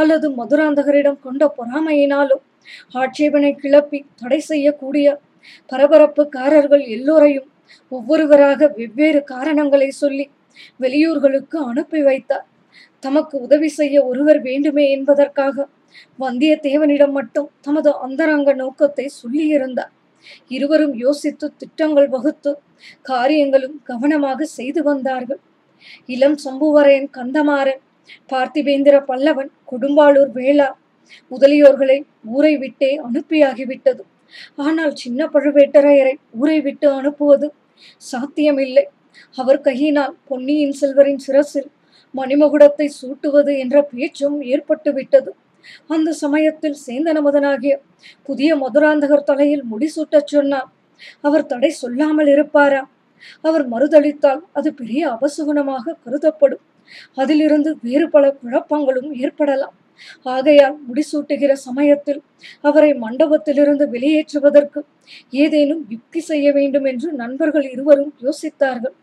அல்லது 0.00 0.26
மதுராந்தகரிடம் 0.38 1.20
கொண்ட 1.26 1.42
பொறாமையினாலோ 1.58 2.36
ஆட்சேபனை 3.00 3.50
கிளப்பி 3.62 3.98
தடை 4.20 4.40
செய்யக்கூடிய 4.50 5.06
பரபரப்புக்காரர்கள் 5.72 6.84
எல்லோரையும் 6.96 7.48
ஒவ்வொருவராக 7.92 8.68
வெவ்வேறு 8.78 9.20
காரணங்களை 9.24 9.88
சொல்லி 10.02 10.26
வெளியூர்களுக்கு 10.82 11.58
அனுப்பி 11.70 12.00
வைத்தார். 12.08 12.46
தமக்கு 13.02 13.36
உதவி 13.46 13.68
செய்ய 13.78 13.96
ஒருவர் 14.10 14.40
வேண்டுமே 14.48 14.84
என்பதற்காக 14.96 15.66
வந்தியத்தேவனிடம் 16.18 17.14
மட்டும் 17.18 17.48
தமது 17.60 17.90
அந்தரங்க 18.04 18.50
நோக்கத்தை 18.62 19.06
சொல்லியிருந்தார். 19.20 19.92
இருவரும் 20.48 20.94
யோசித்து 20.96 21.46
திட்டங்கள் 21.56 22.08
வகுத்து 22.08 22.52
காரியங்களும் 23.02 23.76
கவனமாக 23.82 24.44
செய்து 24.58 24.80
வந்தார்கள். 24.82 25.40
இளம் 26.06 26.38
சம்புவரையன் 26.44 27.08
கந்தமாறன் 27.16 27.82
பார்த்திபேந்திர 28.32 28.96
பல்லவன் 29.10 29.50
கொடும்பாளூர் 29.70 30.32
வேளா 30.38 30.68
முதலியோர்களை 31.30 31.98
ஊரை 32.34 32.54
விட்டே 32.56 32.90
அனுப்பியாகிவிட்டது. 33.06 34.02
ஆனால் 34.56 34.94
சின்ன 34.94 35.20
பழுவேட்டரையரை 35.34 36.14
ஊரை 36.40 36.58
விட்டு 36.60 36.86
அனுப்புவது 36.98 37.46
சாத்தியமில்லை. 38.02 38.84
அவர் 39.38 39.60
கையினால் 39.60 40.14
பொன்னியின் 40.28 40.76
செல்வரின் 40.80 41.22
சிரசில் 41.26 41.70
மணிமகுடத்தை 42.14 42.86
சூட்டுவது 43.00 43.52
என்ற 43.58 43.76
பேச்சும் 43.90 44.36
ஏற்பட்டு 44.52 44.90
விட்டது 44.92 45.30
அந்த 45.86 46.12
சமயத்தில் 46.12 46.76
சேந்தனமுதனாகிய 46.86 47.74
புதிய 48.22 48.56
மதுராந்தகர் 48.56 49.28
தலையில் 49.30 49.64
முடிசூட்டச் 49.72 50.32
சொன்னார். 50.34 50.68
அவர் 51.20 51.46
தடை 51.46 51.70
சொல்லாமல் 51.70 52.26
இருப்பாரா? 52.26 52.82
அவர் 53.40 53.64
மறுதளித்தால் 53.68 54.42
அது 54.52 54.74
பெரிய 54.74 55.02
அபசுகுணமாக 55.08 55.94
கருதப்படும். 56.04 56.62
அதிலிருந்து 57.14 57.70
வேறு 57.82 58.06
பல 58.10 58.24
குழப்பங்களும் 58.42 59.10
ஏற்படலாம். 59.14 59.76
ஆகையால் 60.22 60.76
முடிசூட்டுகிற 60.88 61.52
சமயத்தில் 61.52 62.20
அவரை 62.60 62.90
மண்டபத்திலிருந்து 62.94 63.84
வெளியேற்றுவதற்கு 63.94 64.80
ஏதேனும் 65.30 65.82
யுக்தி 65.88 66.20
செய்ய 66.20 66.52
வேண்டும் 66.52 66.84
என்று 66.84 67.12
நண்பர்கள் 67.12 67.66
இருவரும் 67.70 68.12
யோசித்தார்கள். 68.22 68.94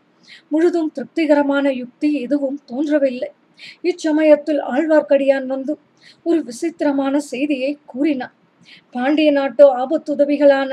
முழுதும் 0.48 0.90
திருப்திகரமான 0.92 1.66
யுக்தி 1.72 2.08
எதுவும் 2.20 2.58
தோன்றவில்லை. 2.64 3.30
இச்சமயத்தில் 3.82 4.60
ஆழ்வார்க்கடியான் 4.72 5.46
வந்து 5.46 5.72
ஒரு 6.28 6.38
விசித்திரமான 6.48 7.14
செய்தியை 7.32 7.72
கூறினார் 7.92 8.34
பாண்டிய 8.94 9.30
நாட்டு 9.30 9.64
ஆபத்துதவிகளான 9.82 10.70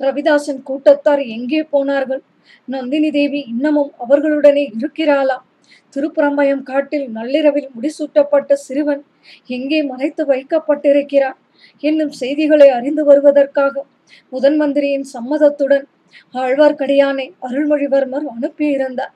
ரவிதாசன் 0.00 0.60
கூட்டத்தார் 0.68 1.22
எங்கே 1.36 1.60
போனார்கள்? 1.74 2.22
நந்தினி 2.68 3.10
தேவி 3.10 3.40
இன்னமும் 3.52 3.92
அவர்களுடனே 4.04 4.64
இருக்கிறாளா? 4.78 5.36
திருப்புறம்பயம் 5.94 6.64
காட்டில் 6.70 7.06
நள்ளிரவில் 7.16 7.70
முடிசூட்டப்பட்ட 7.76 8.52
சிறுவன் 8.66 9.02
எங்கே 9.56 9.80
மறைத்து 9.82 10.22
வைக்கப்பட்டிருக்கிறார்? 10.32 11.38
என்னும் 11.82 12.12
செய்திகளை 12.20 12.68
அறிந்து 12.78 13.04
வருவதற்காக 13.04 13.84
முதன் 14.32 14.58
மந்திரியின் 14.60 15.06
சம்மதத்துடன் 15.14 15.86
ஆழ்வார்க்கடியானை 16.34 17.26
அருள்மொழிவர்மர் 17.46 18.26
அனுப்பியிருந்தார். 18.34 19.14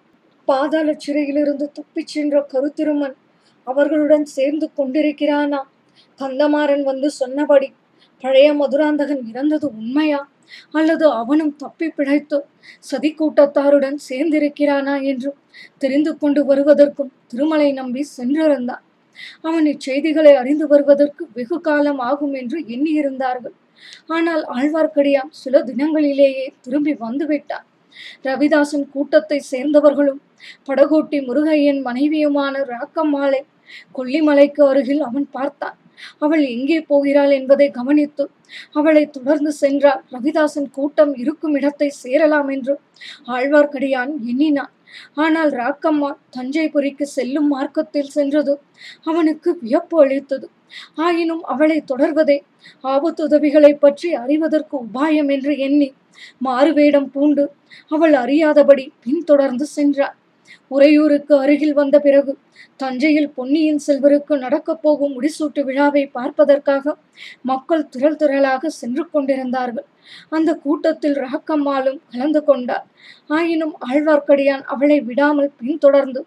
பாதாள 0.48 0.88
சிறையிலிருந்து 1.04 1.66
தப்பிச் 1.72 2.12
சென்ற 2.14 2.46
கருத்திருமன் 2.52 3.14
அவர்களுடன் 3.66 4.24
சேர்ந்து 4.24 4.70
கொண்டிருக்கிறானா? 4.78 5.60
கந்தமாறன் 6.20 6.82
வந்து 6.82 7.10
சொன்னபடி 7.10 7.68
பழைய 8.24 8.48
மதுராந்தகன் 8.54 9.22
இறந்தது 9.26 9.66
உண்மையா? 9.72 10.20
அல்லது 10.70 11.06
அவனும் 11.10 11.56
தப்பி 11.56 11.88
பிழைத்து 11.88 12.38
சதி 12.80 13.10
கூட்டத்தாருடன் 13.12 13.98
சேர்ந்திருக்கிறானா? 14.08 15.02
என்று 15.02 15.30
தெரிந்து 15.78 16.18
கொண்டு 16.18 16.40
வருவதற்கும் 16.44 17.12
திருமலை 17.26 17.72
நம்பி 17.72 18.02
சென்றிருந்தான். 18.16 18.84
அவன் 19.40 19.66
இச்செய்திகளை 19.66 20.32
அறிந்து 20.34 20.66
வருவதற்கு 20.66 21.28
வெகு 21.32 21.60
காலம் 21.60 21.98
ஆகும் 21.98 22.32
என்று 22.32 22.58
எண்ணியிருந்தார்கள். 22.66 23.54
ஆனால் 24.06 24.42
ஆழ்வார்க்கடியான் 24.54 25.30
சில 25.42 25.62
தினங்களிலேயே 25.62 26.46
திரும்பி 26.60 26.92
வந்துவிட்டான். 26.94 27.66
ரவிதாசன் 28.22 28.86
கூட்டத்தை 28.90 29.38
சேர்ந்தவர்களும் 29.50 30.20
படகோட்டி 30.68 31.18
முருகையன் 31.26 31.80
மனைவியுமான 31.84 32.64
ராக்கம்மாளை 32.72 33.40
கொல்லிமலைக்கு 33.96 34.62
அருகில் 34.70 35.02
அவன் 35.08 35.26
பார்த்தான். 35.36 35.76
அவள் 36.24 36.42
எங்கே 36.54 36.78
போகிறாள் 36.90 37.32
என்பதை 37.38 37.66
கவனித்து 37.76 38.24
அவளை 38.78 39.02
தொடர்ந்து 39.16 39.50
சென்றால் 39.60 40.00
ரவிதாசன் 40.14 40.68
கூட்டம் 40.76 41.12
இருக்கும் 41.22 41.54
இடத்தை 41.58 41.88
சேரலாம் 42.02 42.48
என்று 42.54 42.74
ஆழ்வார்க்கடியான் 43.36 44.12
எண்ணினான். 44.30 44.72
ஆனால் 45.24 45.52
ராக்கம்மா 45.60 46.10
தஞ்சைபுரிக்கு 46.36 47.06
செல்லும் 47.16 47.48
மார்க்கத்தில் 47.54 48.12
சென்றது 48.16 48.52
அவனுக்கு 49.10 49.50
வியப்பு 49.62 49.96
அளித்தது. 50.02 50.46
ஆயினும் 51.06 51.44
அவளை 51.52 51.78
தொடர்வதே 51.92 52.38
ஆபத்துதவிகளை 52.94 53.72
பற்றி 53.84 54.10
அறிவதற்கு 54.22 54.74
உபாயம் 54.86 55.30
என்று 55.36 55.54
எண்ணி 55.66 55.88
மாறுவேடம் 56.46 57.08
பூண்டு 57.14 57.44
அவள் 57.94 58.14
அறியாதபடி 58.22 58.84
பின்தொடர்ந்து 59.04 59.66
சென்றாள். 59.76 60.16
உறையூருக்கு 60.74 61.34
அருகில் 61.44 61.76
வந்த 61.80 61.96
பிறகு 61.98 62.32
தஞ்சையில் 62.82 63.30
பொன்னியின் 63.36 63.82
செல்வருக்கு 63.86 64.34
நடக்கப் 64.36 64.82
போகும் 64.84 65.12
முடிசூட்டு 65.16 65.60
விழாவை 65.68 66.04
பார்ப்பதற்காக 66.16 66.94
மக்கள் 67.50 67.88
திரள் 67.88 68.18
திரளாக 68.22 68.70
சென்று 68.80 69.04
கொண்டிருந்தார்கள். 69.10 69.86
அந்த 70.36 70.50
கூட்டத்தில் 70.64 71.16
ரகக்கம்மாளும் 71.24 72.00
கலந்து 72.12 72.40
கொண்டார். 72.44 72.86
ஆயினும் 73.28 73.74
ஆழ்வார்க்கடியான் 73.88 74.64
அவளை 74.74 74.98
விடாமல் 75.00 75.50
பின்தொடர்ந்து 75.60 76.20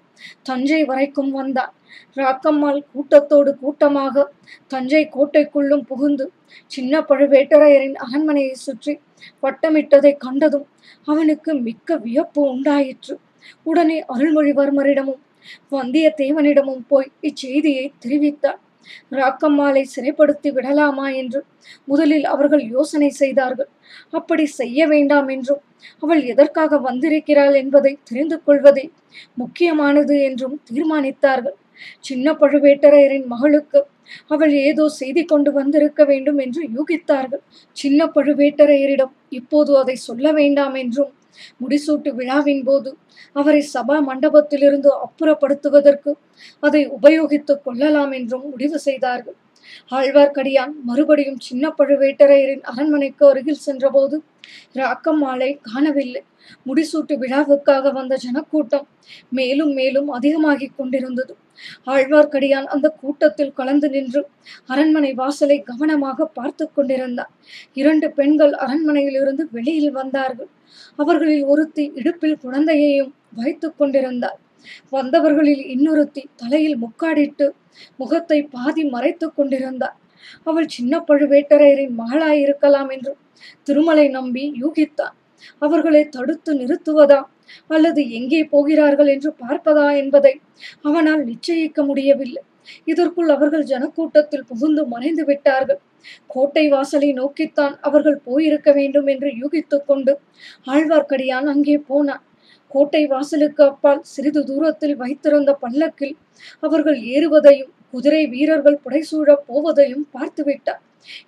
தஞ்சை 0.43 0.81
வரைக்கும் 0.85 1.31
வந்தார். 1.31 1.73
ராக்கம்மாள் 2.17 2.79
கூட்டத்தோடு 2.93 3.51
கூட்டமாக 3.61 4.25
தஞ்சை 4.73 5.03
கோட்டைக்குள்ளும் 5.15 5.85
புகுந்து 5.91 6.25
சின்ன 6.71 7.01
பழுவேட்டரையரின் 7.09 7.97
அரண்மனையை 8.05 8.55
சுற்றி 8.65 8.93
வட்டமிட்டதை 9.45 10.11
கண்டதும் 10.25 10.67
அவனுக்கு 11.07 11.51
மிக்க 11.67 11.97
வியப்பு 12.05 12.41
உண்டாயிற்று. 12.53 13.15
உடனே 13.63 13.97
அருள்மொழிவர்மரிடமும் 14.13 15.21
வந்தியத்தேவனிடமும் 15.71 16.83
போய் 16.87 17.11
இச்செய்தியை 17.21 17.85
தெரிவித்தார் 18.05 18.61
ராக்கம்மாளை 19.13 19.81
சிறைப்படுத்தி 19.93 20.49
விடலாமா 20.53 21.07
என்று 21.21 21.39
முதலில் 21.87 22.25
அவர்கள் 22.25 22.63
யோசனை 22.75 23.09
செய்தார்கள். 23.21 23.69
அப்படி 24.11 24.45
செய்ய 24.59 24.87
வேண்டாம் 24.87 25.29
என்றும் 25.35 25.61
அவள் 26.03 26.21
எதற்காக 26.23 26.79
வந்திருக்கிறாள் 26.79 27.55
என்பதை 27.61 27.93
தெரிந்து 28.03 28.37
கொள்வதே 28.43 28.85
முக்கியமானது 29.33 30.15
என்றும் 30.29 30.55
தீர்மானித்தார்கள். 30.69 31.57
சின்ன 31.99 32.33
பழுவேட்டரையரின் 32.33 33.27
மகளுக்கு 33.33 33.79
அவள் 34.27 34.53
ஏதோ 34.67 34.83
செய்தி 34.99 35.23
கொண்டு 35.25 35.49
வந்திருக்க 35.51 36.01
வேண்டும் 36.05 36.39
என்று 36.45 36.61
யூகித்தார்கள். 36.77 37.43
சின்ன 37.77 38.09
பழுவேட்டரையரிடம் 38.15 39.13
இப்போது 39.39 39.71
அதை 39.77 39.95
சொல்ல 40.07 40.31
வேண்டாம் 40.31 40.75
என்றும் 40.75 41.11
முடிசூட்டு 41.61 42.09
விழாவின் 42.13 42.63
போது 42.63 42.91
அவரை 43.33 43.61
சபா 43.73 43.97
மண்டபத்திலிருந்து 44.09 44.91
அப்புறப்படுத்துவதற்கு 45.05 46.13
அதை 46.59 46.81
உபயோகித்துக் 46.87 47.63
கொள்ளலாம் 47.63 48.11
என்றும் 48.11 48.45
முடிவு 48.49 48.79
செய்தார்கள். 48.79 49.37
ஆழ்வார்க்கடியான் 49.91 50.73
மறுபடியும் 50.83 51.39
சின்ன 51.39 51.73
பழுவேட்டரையரின் 51.77 52.63
அரண்மனைக்கு 52.63 53.23
அருகில் 53.29 53.63
சென்றபோது 53.65 54.17
ராக்கம்மாளை 54.75 55.49
காணவில்லை. 55.61 56.21
முடிசூட்டு 56.67 57.13
விழாவுக்காக 57.17 57.91
வந்த 57.91 58.13
ஜனக்கூட்டம் 58.15 58.85
மேலும் 59.29 59.73
மேலும் 59.73 60.09
அதிகமாகிக் 60.09 60.77
கொண்டிருந்தது. 60.77 61.33
ஆழ்வார்க்கடியான் 61.85 62.67
அந்த 62.73 62.87
கூட்டத்தில் 63.01 63.53
கலந்து 63.53 63.89
நின்று 63.89 64.21
அரண்மனை 64.65 65.11
வாசலை 65.13 65.57
கவனமாக 65.61 66.27
பார்த்து 66.37 66.65
கொண்டிருந்தார் 66.67 67.33
இரண்டு 67.73 68.09
பெண்கள் 68.11 68.53
அரண்மனையிலிருந்து 68.65 69.45
வெளியில் 69.51 69.91
வந்தார்கள். 69.91 70.49
அவர்களில் 70.95 71.45
ஒருத்தி 71.45 71.85
இடுப்பில் 71.95 72.41
குழந்தையையும் 72.41 73.13
வைத்துக் 73.35 73.77
கொண்டிருந்தாள். 73.77 74.37
வந்தவர்களில் 74.89 75.63
இன்னொருத்தி 75.73 76.21
தலையில் 76.35 76.77
முக்காடிட்டு 76.83 77.45
முகத்தை 77.95 78.39
பாதி 78.55 78.83
மறைத்துக் 78.83 79.35
கொண்டிருந்தார் 79.35 79.97
அவள் 80.43 80.67
சின்ன 80.67 80.99
பழுவேட்டரையரின் 81.07 81.93
மகளாயிருக்கலாம் 81.99 82.89
என்று 82.91 83.11
திருமலை 83.63 84.05
நம்பி 84.09 84.43
யூகித்தான் 84.61 85.15
அவர்களை 85.57 86.03
தடுத்து 86.09 86.51
நிறுத்துவதா 86.53 87.19
அல்லது 87.67 88.01
எங்கே 88.09 88.41
போகிறார்கள் 88.43 89.07
என்று 89.07 89.29
பார்ப்பதா 89.41 89.87
என்பதை 89.95 90.33
அவனால் 90.81 91.21
நிச்சயிக்க 91.23 91.85
முடியவில்லை. 91.85 92.43
இதற்குள் 92.83 93.29
அவர்கள் 93.29 93.63
ஜனக்கூட்டத்தில் 93.63 94.47
புகுந்து 94.47 94.81
மறைந்து 94.87 95.23
விட்டார்கள். 95.25 95.79
கோட்டை 96.27 96.65
வாசலை 96.69 97.09
நோக்கித்தான் 97.13 97.75
அவர்கள் 97.81 98.19
போயிருக்க 98.27 98.71
வேண்டும் 98.71 99.07
என்று 99.13 99.29
யூகித்துக் 99.41 99.87
கொண்டு 99.89 100.13
ஆழ்வார்க்கடியான் 100.65 101.47
அங்கே 101.53 101.77
போனான். 101.91 102.23
கோட்டை 102.71 103.03
வாசலுக்கு 103.07 103.63
அப்பால் 103.63 104.01
சிறிது 104.13 104.41
தூரத்தில் 104.43 104.95
வைத்திருந்த 104.95 105.51
பல்லக்கில் 105.63 106.15
அவர்கள் 106.59 106.99
ஏறுவதையும் 107.15 107.71
குதிரை 107.91 108.23
வீரர்கள் 108.27 108.81
புடைசூழப் 108.85 109.45
போவதையும் 109.49 110.05
பார்த்துவிட்டார் 110.15 110.81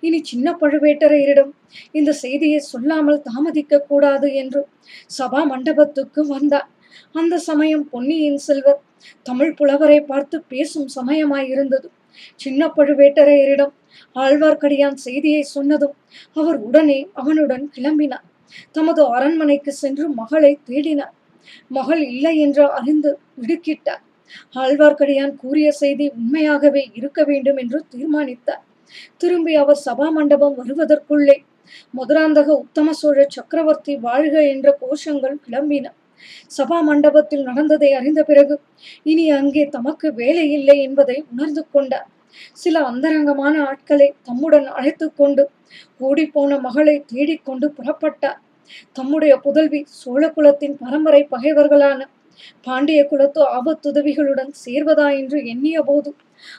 இனி 0.06 0.18
சின்ன 0.22 0.56
பழுவேட்டரையரிடம் 0.60 1.52
இந்த 1.98 2.10
செய்தியை 2.12 2.58
சொல்லாமல் 2.72 3.22
தாமதிக்க 3.28 3.84
கூடாது 3.90 4.28
என்று 4.34 4.60
சபா 5.18 5.40
மண்டபத்துக்கு 5.44 6.20
வந்தார். 6.26 6.68
அந்த 7.12 7.34
சமயம் 7.38 7.84
பொன்னியின் 7.88 8.40
செல்வர் 8.46 8.80
தமிழ் 9.22 9.54
புலவரை 9.54 9.98
பார்த்து 10.00 10.36
பேசும் 10.48 10.88
சமயமாயிருந்தது. 10.98 11.88
சின்ன 12.36 12.68
பழுவேட்டரையரிடம் 12.76 13.72
ஆழ்வார்க்கடியான் 14.16 14.98
செய்தியை 15.06 15.42
சொன்னதும் 15.56 15.94
அவர் 16.34 16.58
உடனே 16.68 16.98
அவனுடன் 17.20 17.64
கிளம்பினார். 17.76 18.26
தமது 18.76 19.02
அரண்மனைக்கு 19.16 19.72
சென்று 19.82 20.04
மகளை 20.20 20.52
தேடினார். 20.70 21.14
மகள் 21.76 22.02
இல்லை 22.12 22.34
என்று 22.46 22.64
அறிந்து 22.78 23.10
இடுக்கிட்டார் 23.42 24.02
ஆழ்வார்க்கடியான் 24.62 25.32
கூறிய 25.42 25.68
செய்தி 25.82 26.06
உண்மையாகவே 26.18 26.82
இருக்க 26.98 27.20
வேண்டும் 27.30 27.58
என்று 27.62 27.78
தீர்மானித்தார். 27.92 28.64
திரும்பி 29.16 29.52
அவர் 29.62 29.80
சபா 29.86 30.06
மண்டபம் 30.16 30.58
வருவதற்குள்ளே 30.60 31.36
மதுராந்தக 31.98 32.48
உத்தம 32.64 32.92
சோழ 33.00 33.24
சக்கரவர்த்தி 33.36 33.94
வாழ்க 34.06 34.36
என்ற 34.52 34.68
கோஷங்கள் 34.82 35.36
கிளம்பின. 35.46 35.86
சபா 36.56 36.78
மண்டபத்தில் 36.88 37.44
நடந்ததை 37.48 37.90
அறிந்த 37.98 38.20
பிறகு 38.30 38.54
இனி 39.12 39.26
அங்கே 39.40 39.64
தமக்கு 39.76 40.08
வேலை 40.14 40.46
இல்லை 40.58 40.76
என்பதை 40.86 41.16
உணர்ந்து 41.32 41.62
கொண்டார். 41.74 42.08
சில 42.52 42.82
அந்தரங்கமான 42.82 43.54
ஆட்களை 43.66 44.08
தம்முடன் 44.22 44.68
அழைத்து 44.70 45.06
கொண்டு 45.14 45.44
ஓடிப்போன 46.00 46.60
மகளை 46.60 46.96
தேடிக்கொண்டு 47.06 47.66
புறப்பட்டார் 47.78 48.40
தம்முடைய 48.92 49.34
புதல்வி 49.36 49.80
சோழ 50.00 50.22
குலத்தின் 50.30 50.76
பரம்பரை 50.76 51.22
பகைவர்களான 51.30 52.00
பாண்டிய 52.66 53.00
குலத்து 53.04 53.40
ஆபத்துதவிகளுடன் 53.56 54.52
சேர்வதா 54.64 55.06
என்று 55.16 55.38
எண்ணிய 55.44 55.78
போது 55.82 56.10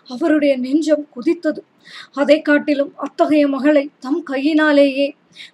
அவருடைய 0.09 0.53
நெஞ்சம் 0.57 1.05
குதித்தது. 1.15 1.61
அதை 2.13 2.37
காட்டிலும் 2.41 2.91
அத்தகைய 2.97 3.45
மகளை 3.47 3.85
தம் 3.99 4.21
கையினாலேயே 4.23 5.07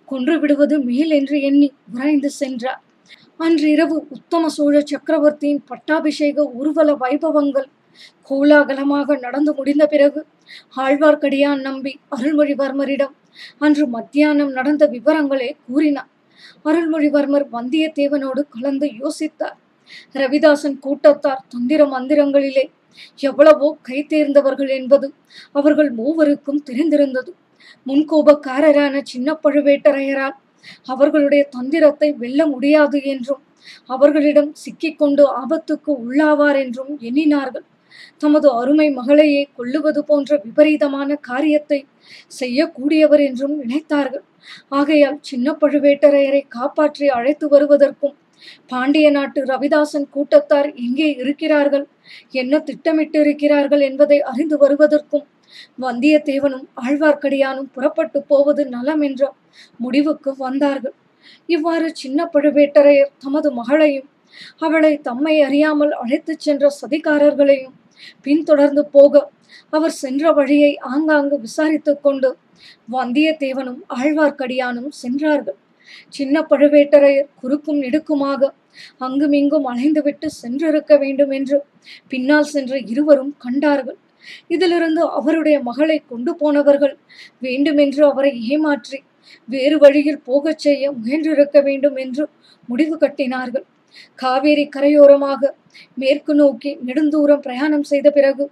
கொன்று 0.05 0.35
விடுவது 0.39 0.75
மேல் 0.79 1.11
என்று 1.11 1.37
எண்ணி 1.41 1.69
விரைந்து 1.85 2.29
சென்றார். 2.31 2.81
அன்று 3.37 3.67
இரவு 3.69 3.97
உத்தம 4.09 4.49
சோழ 4.49 4.75
சக்கரவர்த்தியின் 4.91 5.63
பட்டாபிஷேக 5.65 6.45
ஊர்வல 6.59 6.89
வைபவங்கள் 7.03 7.67
கோலாகலமாக 8.29 9.17
நடந்து 9.25 9.51
முடிந்த 9.53 9.83
பிறகு 9.93 10.21
ஆழ்வார்க்கடியான் 10.83 11.61
நம்பி 11.67 11.93
அருள்மொழிவர்மரிடம் 12.15 13.15
அன்று 13.65 13.85
மத்தியானம் 13.95 14.51
நடந்த 14.57 14.83
விவரங்களை 14.95 15.49
கூறினார். 15.67 16.11
அருள்மொழிவர்மர் 16.65 17.45
வந்தியத்தேவனோடு 17.55 18.41
கலந்து 18.55 18.87
யோசித்தார். 19.01 19.57
ரவிதாசன் 20.21 20.77
கூட்டத்தார் 20.85 21.43
தந்திர 21.53 21.81
மந்திரங்களிலே 21.93 22.65
எவ்வளவோ 23.19 23.67
கை 23.87 23.99
தேர்ந்தவர்கள் 24.13 24.71
என்பது 24.79 25.07
அவர்கள் 25.59 25.91
மூவருக்கும் 25.99 26.63
தெரிந்திருந்தது. 26.69 27.31
முன்கோபக்காரரான 27.87 28.95
சின்ன 29.11 29.37
பழுவேட்டரையரால் 29.43 30.37
அவர்களுடைய 30.93 31.43
தந்திரத்தை 31.55 32.09
வெல்ல 32.21 32.41
முடியாது 32.47 32.99
என்றும் 33.13 33.43
அவர்களிடம் 33.95 34.51
சிக்கிக்கொண்டு 34.63 35.23
ஆபத்துக்கு 35.41 35.91
உள்ளாவார் 36.03 36.59
என்றும் 36.63 36.91
எண்ணினார்கள். 37.07 37.65
தமது 38.21 38.47
அருமை 38.59 38.87
மகளையே 38.91 39.43
கொல்லுவது 39.57 40.01
போன்ற 40.09 40.39
விபரீதமான 40.45 41.09
காரியத்தை 41.29 41.79
செய்யக்கூடியவர் 42.39 43.23
என்றும் 43.29 43.55
நினைத்தார்கள். 43.63 44.25
ஆகையால் 44.79 45.19
சின்ன 45.21 45.57
பழுவேட்டரையரை 45.61 46.41
காப்பாற்றி 46.47 47.07
அழைத்து 47.17 47.45
வருவதற்கும் 47.53 48.15
பாண்டிய 48.71 49.07
நாட்டு 49.11 49.39
ரவிதாசன் 49.51 50.05
கூட்டத்தார் 50.15 50.69
எங்கே 50.85 51.07
இருக்கிறார்கள் 51.21 51.85
என்ன 52.41 52.59
திட்டமிட்டு 52.67 53.17
இருக்கிறார்கள் 53.19 53.83
என்பதை 53.89 54.19
அறிந்து 54.31 54.57
வருவதற்கும் 54.63 55.25
வந்தியத்தேவனும் 55.83 56.65
ஆழ்வார்க்கடியானும் 56.83 57.71
புறப்பட்டு 57.75 58.19
போவது 58.31 58.63
நலம் 58.75 59.03
என்ற 59.07 59.23
முடிவுக்கு 59.79 60.31
வந்தார்கள். 60.45 60.95
இவ்வாறு 61.55 61.87
சின்ன 62.01 62.29
பழுவேட்டரையர் 62.33 63.11
தமது 63.23 63.49
மகளையும் 63.59 64.07
அவளை 64.65 64.93
தம்மை 65.07 65.35
அறியாமல் 65.47 65.93
அழைத்துச் 66.01 66.43
சென்ற 66.45 66.69
சதிகாரர்களையும் 66.79 67.76
பின்தொடர்ந்து 68.21 68.85
போக. 68.85 69.31
அவர் 69.69 69.95
சென்ற 70.03 70.31
வழியை 70.31 70.77
ஆங்காங்கு 70.77 71.39
விசாரித்துக் 71.39 72.01
கொண்டு 72.01 72.29
வந்தியத்தேவனும் 72.91 73.81
ஆழ்வார்க்கடியானும் 73.99 74.91
சென்றார்கள். 75.01 75.57
சின்ன 76.09 76.41
பழுவேட்டரையர் 76.49 77.29
குறுக்கும் 77.41 77.81
நெடுக்குமாக 77.81 78.49
அங்குமிங்கும் 78.97 79.67
அலைந்துவிட்டு 79.67 80.27
சென்றிருக்க 80.41 80.99
வேண்டும் 80.99 81.31
என்று 81.31 81.57
பின்னால் 82.07 82.51
சென்ற 82.53 82.77
இருவரும் 82.77 83.33
கண்டார்கள். 83.37 83.97
இதிலிருந்து 84.47 85.09
அவருடைய 85.09 85.57
மகளை 85.59 85.97
கொண்டு 86.07 86.35
போனவர்கள் 86.35 86.95
வேண்டுமென்று 87.39 88.03
அவரை 88.05 88.31
ஏமாற்றி 88.49 88.99
வேறு 89.49 89.77
வழியில் 89.77 90.21
போகச் 90.21 90.59
செய்ய 90.59 90.91
முயன்றிருக்க 90.91 91.63
வேண்டும் 91.63 91.95
என்று 91.95 92.23
முடிவு 92.65 92.97
கட்டினார்கள். 92.97 93.65
காவேரி 94.15 94.65
கரையோரமாக 94.75 95.51
மேற்கு 95.93 96.33
நோக்கி 96.33 96.71
நெடுந்தூரம் 96.87 97.43
பிரயாணம் 97.45 97.85
செய்த 97.91 98.07
பிறகு 98.11 98.45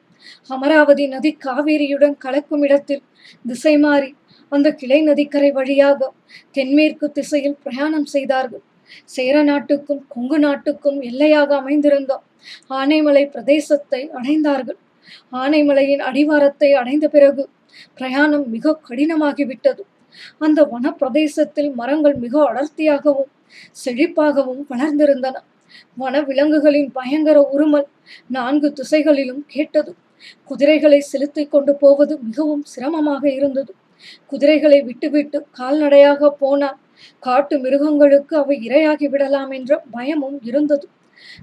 அமராவதி 0.50 1.06
நதி 1.08 1.32
காவேரியுடன் 1.46 2.16
கலக்கும் 2.18 2.64
இடத்தில் 2.64 3.04
திசை 3.46 3.76
மாறி 3.78 4.10
அந்த 4.52 4.68
கிளை 4.72 5.00
நதிக்கரை 5.02 5.50
வழியாக 5.52 6.10
தென்மேற்கு 6.52 7.06
திசையில் 7.12 7.58
பிரயாணம் 7.64 8.08
செய்தார்கள். 8.14 8.64
சேர 9.06 9.36
நாட்டுக்கும் 9.44 10.02
கொங்கு 10.08 10.38
நாட்டுக்கும் 10.40 11.00
எல்லையாக 11.02 11.50
அமைந்திருந்த 11.62 12.14
ஆனைமலை 12.80 13.24
பிரதேசத்தை 13.34 14.02
அடைந்தார்கள். 14.20 14.80
ஆனைமலையின் 15.44 16.04
அடிவாரத்தை 16.10 16.70
அடைந்த 16.74 17.06
பிறகு 17.08 17.44
பிரயாணம் 18.00 18.46
மிக 18.48 18.76
கடினமாகிவிட்டது. 18.90 19.84
அந்த 20.40 20.60
வனப்பிரதேசத்தில் 20.74 21.72
மரங்கள் 21.80 22.18
மிக 22.26 22.36
அடர்த்தியாகவும் 22.52 23.32
செழிப்பாகவும் 23.84 24.64
வளர்ந்திருந்தன. 24.70 25.36
வனவிலங்குகளின் 25.98 26.90
பயங்கர 26.92 27.38
உருமல் 27.54 27.88
நான்கு 28.28 28.74
திசைகளிலும் 28.74 29.44
கேட்டது. 29.48 29.92
குதிரைகளை 30.46 31.00
செலுத்திக் 31.02 31.52
கொண்டு 31.52 31.76
போவது 31.76 32.14
மிகவும் 32.20 32.64
சிரமமாக 32.64 33.24
இருந்தது. 33.30 33.72
குதிரைகளை 34.26 34.80
விட்டுவிட்டு 34.82 35.40
கால்நடையாக 35.52 36.30
போனால் 36.40 36.80
காட்டு 37.20 37.56
மிருகங்களுக்கு 37.60 38.34
அவை 38.38 38.56
இரையாகி 38.68 39.08
விடலாம் 39.10 39.52
என்ற 39.52 39.84
பயமும் 39.92 40.38
இருந்தது. 40.42 40.88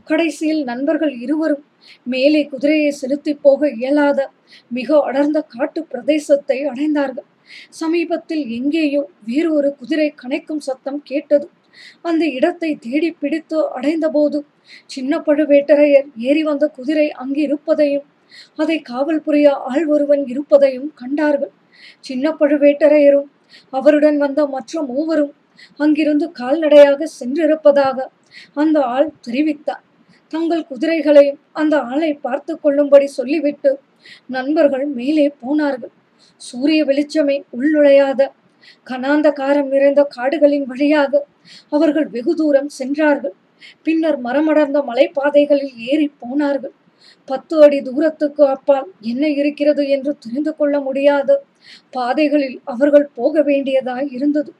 கடைசியில் 0.05 0.63
நண்பர்கள் 0.65 1.15
இருவரும் 1.19 1.65
மேலே 2.03 2.41
குதிரையை 2.45 2.91
செலுத்தி 2.91 3.33
போக 3.35 3.71
இயலாத 3.71 4.21
மிக 4.69 4.99
அடர்ந்த 5.01 5.39
காட்டு 5.55 5.81
பிரதேசத்தை 5.93 6.59
அடைந்தார்கள். 6.65 7.29
சமீபத்தில் 7.71 8.45
எங்கேயோ 8.49 9.03
வேறு 9.25 9.55
ஒரு 9.55 9.69
குதிரை 9.77 10.15
கனைக்கும் 10.23 10.63
சத்தம் 10.69 11.01
கேட்டது. 11.03 11.47
அந்த 12.09 12.25
இடத்தை 12.39 12.71
தேடி 12.87 13.11
பிடித்து 13.13 13.59
அடைந்தபோது 13.77 14.39
சின்ன 14.87 15.19
பழுவேட்டரையர் 15.27 16.09
ஏறி 16.29 16.43
வந்த 16.43 16.65
குதிரை 16.77 17.07
அங்கிருப்பதையும் 17.23 18.07
அதை 18.57 18.77
காவல் 18.83 19.23
புரிய 19.23 19.49
ஆள் 19.71 19.87
ஒருவன் 19.87 20.23
இருப்பதையும் 20.27 20.91
கண்டார்கள். 20.95 21.53
சின்ன 22.01 22.27
பழுவேட்டரையரும் 22.41 23.29
அவருடன் 23.79 24.19
வந்த 24.19 24.41
மற்ற 24.47 24.83
மூவரும் 24.83 25.33
அங்கிருந்து 25.77 26.27
கால்நடையாக 26.33 27.09
சென்றிருப்பதாக 27.21 28.07
அந்த 28.55 28.79
ஆள் 28.95 29.11
தெரிவித்தார். 29.27 29.83
தங்கள் 30.33 30.69
குதிரைகளையும் 30.71 31.41
அந்த 31.53 31.75
ஆளை 31.91 32.13
பார்த்து 32.27 32.53
கொள்ளும்படி 32.61 33.07
சொல்லிவிட்டு 33.19 33.71
நண்பர்கள் 34.37 34.87
மேலே 34.99 35.27
போனார்கள். 35.43 35.93
சூரிய 36.41 36.81
வெளிச்சமே 36.85 37.37
உள்நுழையாத 37.57 38.21
கனாந்தகாரம் 38.91 39.71
நிறைந்த 39.75 40.03
காடுகளின் 40.17 40.67
வழியாக 40.73 41.23
அவர்கள் 41.69 42.09
வெகு 42.09 42.35
தூரம் 42.35 42.71
சென்றார்கள். 42.79 43.35
பின்னர் 43.83 44.19
மரமடர்ந்த 44.27 44.79
மலைப்பாதைகளில் 44.91 45.75
ஏறி 45.91 46.09
போனார்கள். 46.23 46.75
பத்து 47.29 47.55
அடி 47.65 47.79
தூரத்துக்கு 47.83 48.43
அப்பால் 48.47 48.89
என்ன 49.11 49.25
இருக்கிறது 49.41 49.83
என்று 49.89 50.13
தெரிந்து 50.25 50.53
கொள்ள 50.57 50.75
முடியாத 50.81 51.39
பாதைகளில் 51.91 52.59
அவர்கள் 52.65 53.07
போக 53.15 53.43
வேண்டியதாய் 53.43 54.11
இருந்தது. 54.17 54.51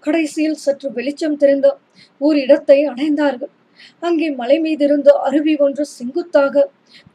கடைசியில் 0.00 0.62
சற்று 0.64 0.88
வெளிச்சம் 0.92 1.36
தெரிந்த 1.36 1.68
ஓர் 2.20 2.38
இடத்தை 2.44 2.78
அடைந்தார்கள். 2.92 3.52
அங்கே 4.06 4.28
மலை 4.40 4.56
மீதிருந்து 4.64 5.12
அருவி 5.26 5.54
ஒன்று 5.56 5.84
செங்குத்தாக 5.96 6.64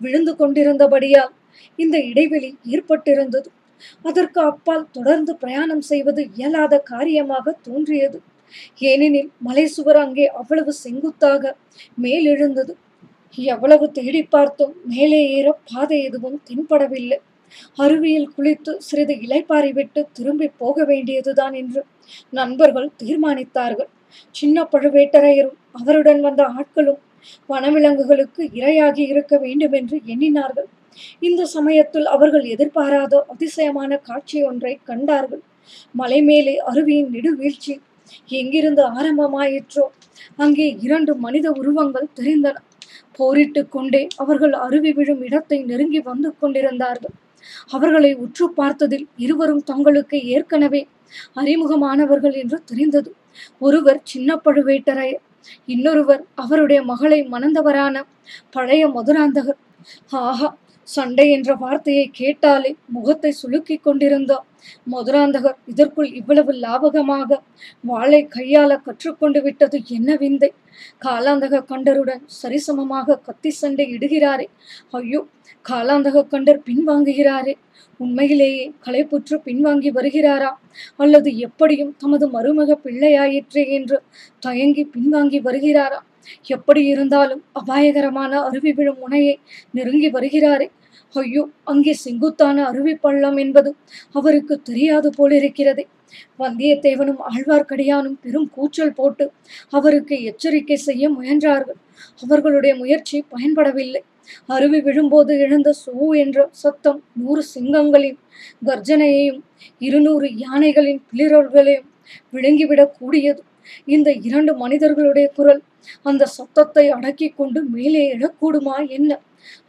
விழுந்து 0.02 0.34
கொண்டிருந்தபடியால் 0.36 1.34
இந்த 1.80 1.98
இடைவெளி 2.12 2.50
ஏற்பட்டிருந்தது. 2.76 3.50
அதற்கு 4.08 4.40
அப்பால் 4.42 4.92
தொடர்ந்து 4.92 5.32
பிரயாணம் 5.36 5.84
செய்வது 5.92 6.22
இயலாத 6.36 6.80
காரியமாக 6.92 7.56
தோன்றியது. 7.68 8.20
ஏனெனில் 8.92 9.32
மலை 9.48 9.66
சுவர் 9.68 10.00
அங்கே 10.04 10.28
அவ்வளவு 10.42 10.72
செங்குத்தாக 10.84 11.54
மேலெழுந்தது. 12.04 12.74
எவ்வளவு 13.38 13.86
தேடி 13.92 14.22
பார்த்தும் 14.36 14.74
மேலே 14.94 15.20
ஏற 15.38 15.48
பாதை 15.72 15.98
எதுவும் 16.04 16.40
தென்படவில்லை. 16.50 17.20
அருவியில் 17.84 18.32
குளித்து 18.36 18.72
சிறிது 18.88 19.14
இலைப்பாறை 19.26 19.72
விட்டு 19.78 20.02
திரும்பி 20.18 20.48
போக 20.62 20.84
வேண்டியதுதான் 20.86 21.56
என்று 21.62 21.82
நண்பர்கள் 22.40 22.90
தீர்மானித்தார்கள். 23.02 23.90
சின்ன 24.36 24.68
பழுவேட்டரையரும் 24.74 25.58
அவருடன் 25.72 26.22
வந்த 26.28 26.44
ஆட்களும் 26.58 27.00
வனவிலங்குகளுக்கு 27.50 28.42
இரையாகி 28.60 29.04
இருக்க 29.14 29.34
வேண்டும் 29.38 29.76
என்று 29.80 29.98
எண்ணினார்கள். 30.14 30.70
இந்த 31.20 31.42
சமயத்தில் 31.56 32.08
அவர்கள் 32.16 32.46
எதிர்பாராத 32.56 33.14
அதிசயமான 33.34 33.92
காட்சி 33.98 34.40
ஒன்றை 34.44 34.74
கண்டார்கள். 34.84 35.44
மலை 35.96 36.20
மேலே 36.22 36.56
அருவியின் 36.70 37.12
நெடுவீழ்ச்சி. 37.16 37.74
எங்கிருந்து 38.40 38.84
ஆரம்பமாயிற்றோ 38.98 39.86
அங்கே 40.36 40.68
இரண்டு 40.86 41.12
மனித 41.16 41.48
உருவங்கள் 41.52 42.14
தெரிந்தன. 42.20 42.56
போரிட்டு 43.18 43.62
கொண்டே 43.70 44.02
அவர்கள் 44.16 44.54
அருவி 44.66 44.92
விழும் 44.92 45.22
இடத்தை 45.22 45.58
நெருங்கி 45.64 46.00
வந்து 46.02 46.30
கொண்டிருந்தார்கள். 46.40 47.16
அவர்களை 47.70 48.12
உற்று 48.24 48.46
பார்த்ததில் 48.60 49.06
இருவரும் 49.18 49.64
தங்களுக்கு 49.64 50.18
ஏற்கனவே 50.36 50.82
அறிமுகமானவர்கள் 51.42 52.36
என்று 52.42 52.58
தெரிந்தது. 52.66 53.10
ஒருவர் 53.60 54.00
சின்ன 54.04 54.40
பழுவேட்டரையர் 54.46 55.26
இன்னொருவர் 55.66 56.24
அவருடைய 56.36 56.80
மகளை 56.84 57.20
மணந்தவரான 57.34 57.96
பழைய 58.50 58.84
மதுராந்தகர். 58.88 59.60
ஆஹா 60.22 60.50
சண்டை 60.96 61.26
என்ற 61.32 61.50
வார்த்தையை 61.56 62.06
கேட்டாலே 62.20 62.72
முகத்தை 62.96 63.32
சுலுக்கிக் 63.42 63.84
கொண்டிருந்த. 63.84 64.34
மதுராந்தகர் 64.94 65.58
இதற்குள் 65.72 66.10
இவ்வளவு 66.20 66.52
லாபகமாக 66.64 67.38
வாளை 67.90 68.22
கையாள 68.36 68.72
கற்றுக்கொண்டு 68.88 69.40
விட்டது 69.42 69.78
என்ன 69.98 70.16
விந்தை? 70.16 70.50
காலாந்தக 71.06 71.64
கண்டருடன் 71.72 72.24
சரிசமமாக 72.40 73.20
கத்தி 73.28 73.52
சண்டை 73.62 73.86
இடுகிறாரே. 73.96 74.48
ஐயோ 75.00 75.22
காலாந்தக 75.66 76.26
கண்டர் 76.34 76.62
பின்வாங்குகிறாரே. 76.70 77.56
உண்மையிலேயே 78.00 78.66
களைப்புற்று 78.86 79.38
பின்வாங்கி 79.48 79.90
வருகிறாரா? 79.98 80.52
அல்லது 81.04 81.30
எப்படியும் 81.48 81.96
தமது 81.98 82.28
மருமக 82.36 82.78
பிள்ளையாயிற்றே 82.86 83.64
என்று 83.78 83.98
தயங்கி 84.40 84.86
பின்வாங்கி 84.96 85.42
வருகிறாரா? 85.50 86.00
எப்படி 86.56 86.82
இருந்தாலும் 86.86 87.42
அபாயகரமான 87.60 88.32
அருவி 88.48 88.72
விழும் 88.74 89.00
முனையை 89.04 89.36
நெருங்கி 89.78 90.10
வருகிறாரே. 90.18 90.68
ஐயோ 91.16 91.50
அங்கே 91.64 91.94
செங்குத்தான 91.94 92.66
அருவி 92.66 92.96
பள்ளம் 92.96 93.38
என்பது 93.38 93.76
அவருக்கு 94.12 94.62
தெரியாது 94.62 95.10
போலிருக்கிறதே. 95.18 95.86
வந்தியத்தேவனும் 96.40 97.22
ஆழ்வார்க்கடியானும் 97.30 98.18
பெரும் 98.22 98.50
கூச்சல் 98.50 98.94
போட்டு 98.94 99.32
அவருக்கு 99.70 100.24
எச்சரிக்கை 100.24 100.76
செய்ய 100.78 101.10
முயன்றார்கள். 101.10 101.80
அவர்களுடைய 102.22 102.76
முயற்சி 102.76 103.26
பயன்படவில்லை. 103.32 104.02
அருவி 104.46 104.82
விழும்போது 104.82 105.40
எழுந்த 105.40 105.74
சூ 105.74 106.14
என்ற 106.14 106.50
சத்தம் 106.52 107.04
நூறு 107.14 107.44
சிங்கங்களின் 107.54 108.20
கர்ஜனையையும் 108.66 109.42
இருநூறு 109.80 110.38
யானைகளின் 110.38 111.02
பிளிரல்களையும் 111.10 111.88
விழுங்கிவிடக் 112.34 112.96
கூடியது. 113.00 113.42
இந்த 113.86 114.12
இரண்டு 114.12 114.56
மனிதர்களுடைய 114.56 115.28
குரல் 115.36 115.62
அந்த 116.02 116.26
சத்தத்தை 116.26 116.90
அடக்கிக் 116.90 117.38
கொண்டு 117.38 117.64
மேலே 117.64 118.18
எழக்கூடுமா 118.18 118.90
என்ன? 118.90 119.12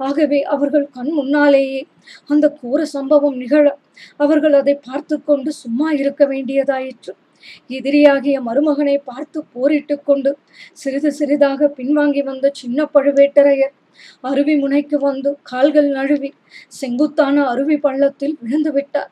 ஆகவே 0.06 0.38
அவர்கள் 0.54 0.87
கண் 0.90 1.11
முன்னாலேயே 1.11 1.80
அந்த 2.26 2.46
கோர 2.61 2.80
சம்பவம் 2.96 3.37
நிகழ 3.37 3.66
அவர்கள் 4.16 4.54
அதை 4.61 4.74
பார்த்து 4.88 5.16
கொண்டு 5.22 5.50
சும்மா 5.62 5.88
இருக்க 5.92 6.24
வேண்டியதாயிற்று. 6.26 7.12
எதிரியாகிய 7.76 8.37
மருமகனை 8.48 8.96
பார்த்து 9.11 9.38
போரிட்டு 9.52 9.94
கொண்டு 10.02 10.30
சிறிது 10.72 11.11
சிறிதாக 11.12 11.70
பின்வாங்கி 11.78 12.22
வந்த 12.24 12.50
சின்ன 12.61 12.88
பழுவேட்டரையர் 12.94 13.76
அருவி 14.30 14.54
முனைக்கு 14.56 14.96
வந்து 14.98 15.30
கால்கள் 15.42 15.88
நழுவி 15.98 16.30
செங்குத்தான 16.80 17.46
அருவி 17.52 17.76
பள்ளத்தில் 17.87 18.37
விழுந்து 18.42 18.72
விட்டார். 18.72 19.11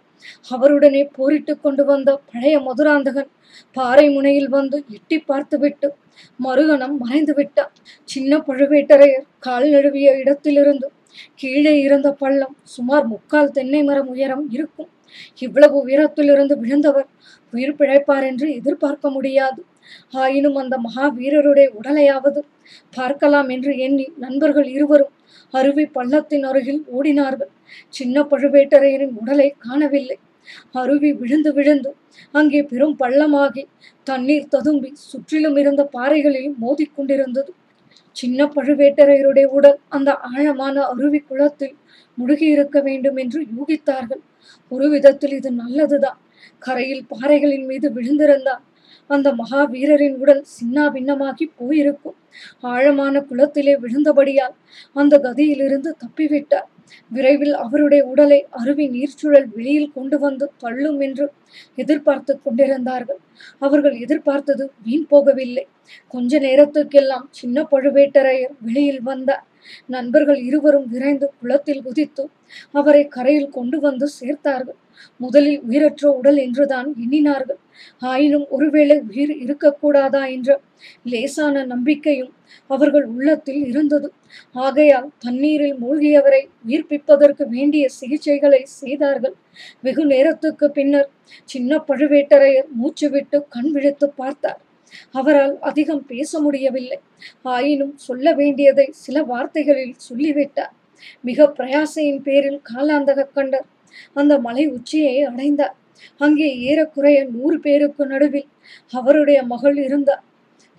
அவருடனே 0.50 1.02
போரிட்டு 1.16 1.52
கொண்டு 1.60 1.84
வந்த 1.84 2.10
பழைய 2.30 2.56
மதுராந்தகன் 2.60 3.30
பாறை 3.76 4.06
முனையில் 4.08 4.48
வந்து 4.48 4.76
எட்டி 4.88 5.18
பார்த்துவிட்டு 5.20 5.88
மறுகணம் 6.40 6.96
மறைந்து 6.96 7.32
விட்டார் 7.34 7.72
சின்ன 8.08 8.38
பழுவேட்டரையர் 8.46 9.26
கால் 9.38 9.68
நழுவிய 9.70 10.08
இடத்திலிருந்து 10.18 10.88
கீழே 11.40 11.74
இருந்த 11.80 12.08
பள்ளம் 12.12 12.54
சுமார் 12.74 13.06
முக்கால் 13.06 13.50
தென்னை 13.50 13.80
மரம் 13.82 14.10
உயரம் 14.14 14.44
இருக்கும். 14.50 14.90
இவ்வளவு 15.38 15.76
உயரத்திலிருந்து 15.86 16.54
விழுந்தவர் 16.62 17.08
உயிர் 17.52 17.78
பிழைப்பார் 17.78 18.26
என்று 18.26 18.46
எதிர்பார்க்க 18.54 19.10
முடியாது. 19.10 19.60
ஆயினும் 20.14 20.58
அந்த 20.62 20.74
மகாவீரருடைய 20.86 21.68
உடலையாவது 21.78 22.40
பார்க்கலாம் 22.96 23.48
என்று 23.48 23.72
எண்ணி 23.86 24.06
நண்பர்கள் 24.16 24.68
இருவரும் 24.76 25.12
அருவி 25.54 25.84
பள்ளத்தின் 25.86 26.44
அருகில் 26.44 26.82
ஓடினார்கள். 26.96 27.52
சின்ன 27.88 28.22
பழுவேட்டரையரின் 28.22 29.14
உடலை 29.20 29.48
காணவில்லை. 29.58 30.18
அருவி 30.72 31.10
விழுந்து 31.12 31.50
விழுந்து 31.52 31.90
அங்கே 32.32 32.60
பெரும் 32.62 32.96
பள்ளமாகி 32.98 33.64
தண்ணீர் 34.02 34.48
ததும்பி 34.48 34.90
சுற்றிலும் 35.10 35.56
இருந்த 35.56 35.82
பாறைகளில் 35.96 36.54
மோதிக்கொண்டிருந்தது 36.62 37.52
சின்ன 38.16 38.46
பழுவேட்டரையருடைய 38.46 39.46
உடல் 39.56 39.78
அந்த 39.88 40.10
ஆழமான 40.30 40.76
அருவி 40.92 41.18
குளத்தில் 41.18 41.76
முழுகி 42.18 42.46
இருக்க 42.46 42.80
வேண்டும் 42.80 43.16
என்று 43.16 43.40
யூகித்தார்கள். 43.56 44.22
ஒரு 44.70 44.86
விதத்தில் 44.88 45.34
இது 45.36 45.50
நல்லதுதான். 45.52 46.18
கரையில் 46.58 47.04
பாறைகளின் 47.12 47.66
மீது 47.66 47.88
விழுந்திருந்தால் 47.90 48.64
அந்த 49.08 49.28
மகாவீரரின் 49.32 50.16
உடல் 50.22 50.42
சின்னா 50.54 50.84
பின்னமாகி 50.94 51.46
போயிருக்கும். 51.56 52.16
ஆழமான 52.72 53.20
குளத்திலே 53.30 53.74
விழுந்தபடியால் 53.84 54.56
அந்த 54.92 55.14
கதியிலிருந்து 55.26 55.92
தப்பிவிட்டார். 56.02 56.68
விரைவில் 57.10 57.54
அவருடைய 57.64 58.02
உடலை 58.04 58.38
அருவி 58.60 58.86
நீர்ச்சுழல் 58.88 59.48
வெளியில் 59.56 59.92
கொண்டு 59.92 60.16
வந்து 60.18 60.46
தள்ளும் 60.58 61.00
என்று 61.00 61.26
எதிர்பார்த்து 61.74 62.32
கொண்டிருந்தார்கள். 62.42 63.20
அவர்கள் 63.58 63.96
எதிர்பார்த்தது 64.04 64.64
வீண் 64.84 65.06
போகவில்லை. 65.10 65.64
கொஞ்ச 66.08 66.38
நேரத்துக்கெல்லாம் 66.38 67.26
சின்ன 67.30 67.66
பழுவேட்டரையர் 67.72 68.56
வெளியில் 68.66 69.02
வந்தார் 69.02 69.44
நண்பர்கள் 69.86 70.40
இருவரும் 70.48 70.88
விரைந்து 70.92 71.26
குளத்தில் 71.40 71.82
குதித்து 71.82 72.24
அவரை 72.72 73.02
கரையில் 73.16 73.50
கொண்டு 73.50 73.78
வந்து 73.80 74.06
சேர்த்தார்கள். 74.18 74.78
முதலில் 75.16 75.60
உயிரற்ற 75.60 76.04
உடல் 76.10 76.36
என்றுதான் 76.36 76.88
எண்ணினார்கள். 77.04 77.60
ஆயினும் 78.02 78.46
ஒருவேளை 78.48 78.96
உயிர் 79.00 79.34
இருக்கக்கூடாதா 79.44 80.22
என்ற 80.30 80.60
லேசான 81.02 81.64
நம்பிக்கையும் 81.64 82.32
அவர்கள் 82.66 83.04
உள்ளத்தில் 83.04 83.62
இருந்தது. 83.66 84.08
ஆகையால் 84.52 85.08
தண்ணீரில் 85.18 85.76
மூழ்கியவரை 85.82 86.42
உயிர்ப்பிப்பதற்கு 86.66 87.44
வேண்டிய 87.46 87.86
சிகிச்சைகளை 88.00 88.62
செய்தார்கள். 88.62 89.36
வெகு 89.80 90.04
நேரத்துக்கு 90.04 90.70
பின்னர் 90.70 91.10
சின்ன 91.44 91.80
பழுவேட்டரையர் 91.88 92.68
மூச்சு 92.72 93.10
விட்டு 93.10 93.38
கண் 93.48 93.70
விழித்து 93.70 94.08
பார்த்தார். 94.10 94.60
அவரால் 95.12 95.58
அதிகம் 95.60 96.04
பேச 96.06 96.40
முடியவில்லை. 96.40 96.98
ஆயினும் 97.42 97.94
சொல்ல 97.96 98.34
வேண்டியதை 98.34 98.86
சில 99.04 99.22
வார்த்தைகளில் 99.22 99.96
சொல்லிவிட்டார். 99.96 100.74
மிக 101.20 101.46
பிரயாசையின் 101.58 102.22
பேரில் 102.22 102.60
காலாந்தக 102.70 103.26
கண்டர் 103.34 103.66
அந்த 104.14 104.34
மலை 104.38 104.64
உச்சியை 104.76 105.14
அடைந்தார். 105.30 105.76
அங்கே 106.16 106.48
ஏறக்குறைய 106.68 107.18
நூறு 107.34 107.56
பேருக்கு 107.60 108.02
நடுவில் 108.06 108.48
அவருடைய 108.92 109.38
மகள் 109.42 109.78
இருந்தார். 109.86 110.22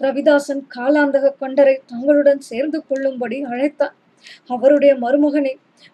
ரவிதாசன் 0.02 0.62
காலாந்தக 0.76 1.34
கண்டரை 1.42 1.76
தங்களுடன் 1.86 2.42
சேர்ந்து 2.50 2.80
கொள்ளும்படி 2.88 3.38
அழைத்தார். 3.44 3.96
அவருடைய 4.48 4.94
மருமகனை 4.96 5.54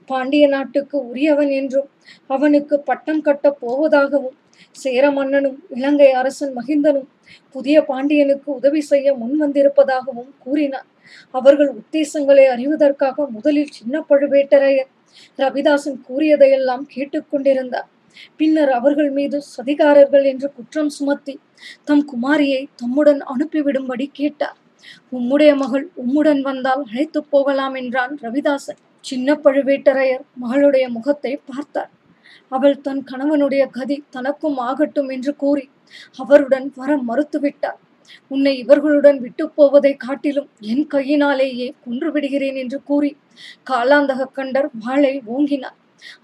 பாண்டிய 0.10 0.46
நாட்டுக்கு 0.48 0.98
உரியவன் 1.10 1.52
என்றும் 1.60 1.90
அவனுக்கு 2.28 2.76
பட்டம் 2.80 3.22
கட்டப் 3.22 3.60
போவதாகவும் 3.62 4.38
சேர 4.76 5.04
மன்னனும் 5.12 5.58
இலங்கை 5.70 6.10
அரசன் 6.12 6.54
மகிந்தனும் 6.58 7.08
புதிய 7.56 7.78
பாண்டியனுக்கு 7.82 8.50
உதவி 8.54 8.82
செய்ய 8.82 9.08
முன் 9.16 9.36
வந்திருப்பதாகவும் 9.42 10.32
கூறினார். 10.44 10.88
அவர்கள் 11.32 11.72
உத்தேசங்களை 11.80 12.46
அறிவதற்காக 12.56 13.28
முதலில் 13.30 13.76
சின்ன 13.78 14.04
பழுவேட்டரையர் 14.10 14.92
ரவிதாசன் 15.40 16.00
கூறியதையெல்லாம் 16.08 16.86
கேட்டுக்கொண்டிருந்தார். 16.96 17.90
பின்னர் 18.38 18.72
அவர்கள் 18.72 19.12
மீது 19.12 19.38
சதிகாரர்கள் 19.56 20.26
என்று 20.32 20.48
குற்றம் 20.58 20.92
சுமத்தி 20.98 21.34
தம் 21.84 22.06
குமாரியை 22.12 22.62
தம்முடன் 22.76 23.22
அனுப்பிவிடும்படி 23.34 24.06
கேட்டார். 24.12 24.58
உம்முடைய 25.12 25.52
மகள் 25.56 25.86
உம்முடன் 26.04 26.42
வந்தால் 26.42 26.84
அழைத்து 26.90 27.20
போகலாம் 27.34 27.76
என்றான் 27.76 28.14
ரவிதாசன் 28.24 28.82
சின்ன 29.06 29.38
பழுவேட்டரையர் 29.44 30.24
மகளுடைய 30.44 30.86
முகத்தை 30.90 31.34
பார்த்தார். 31.50 31.92
அவள் 32.52 32.82
தன் 32.82 33.04
கணவனுடைய 33.12 33.64
கதி 33.70 33.98
தனக்கும் 34.10 34.58
ஆகட்டும் 34.70 35.10
என்று 35.10 35.32
கூறி 35.36 35.66
அவருடன் 36.20 36.68
வர 36.76 36.92
மறுத்துவிட்டார். 37.10 37.80
உன்னை 38.28 38.54
இவர்களுடன் 38.58 39.20
விட்டு 39.20 39.46
போவதை 39.50 39.94
காட்டிலும் 39.96 40.50
என் 40.72 40.86
கையினாலேயே 40.88 41.68
கொன்று 41.86 42.10
விடுகிறேன் 42.12 42.56
என்று 42.56 42.80
கூறி 42.84 43.12
காலாந்தக 43.70 44.30
கண்டர் 44.34 44.70
வாளை 44.86 45.14
ஓங்கினார். 45.36 45.78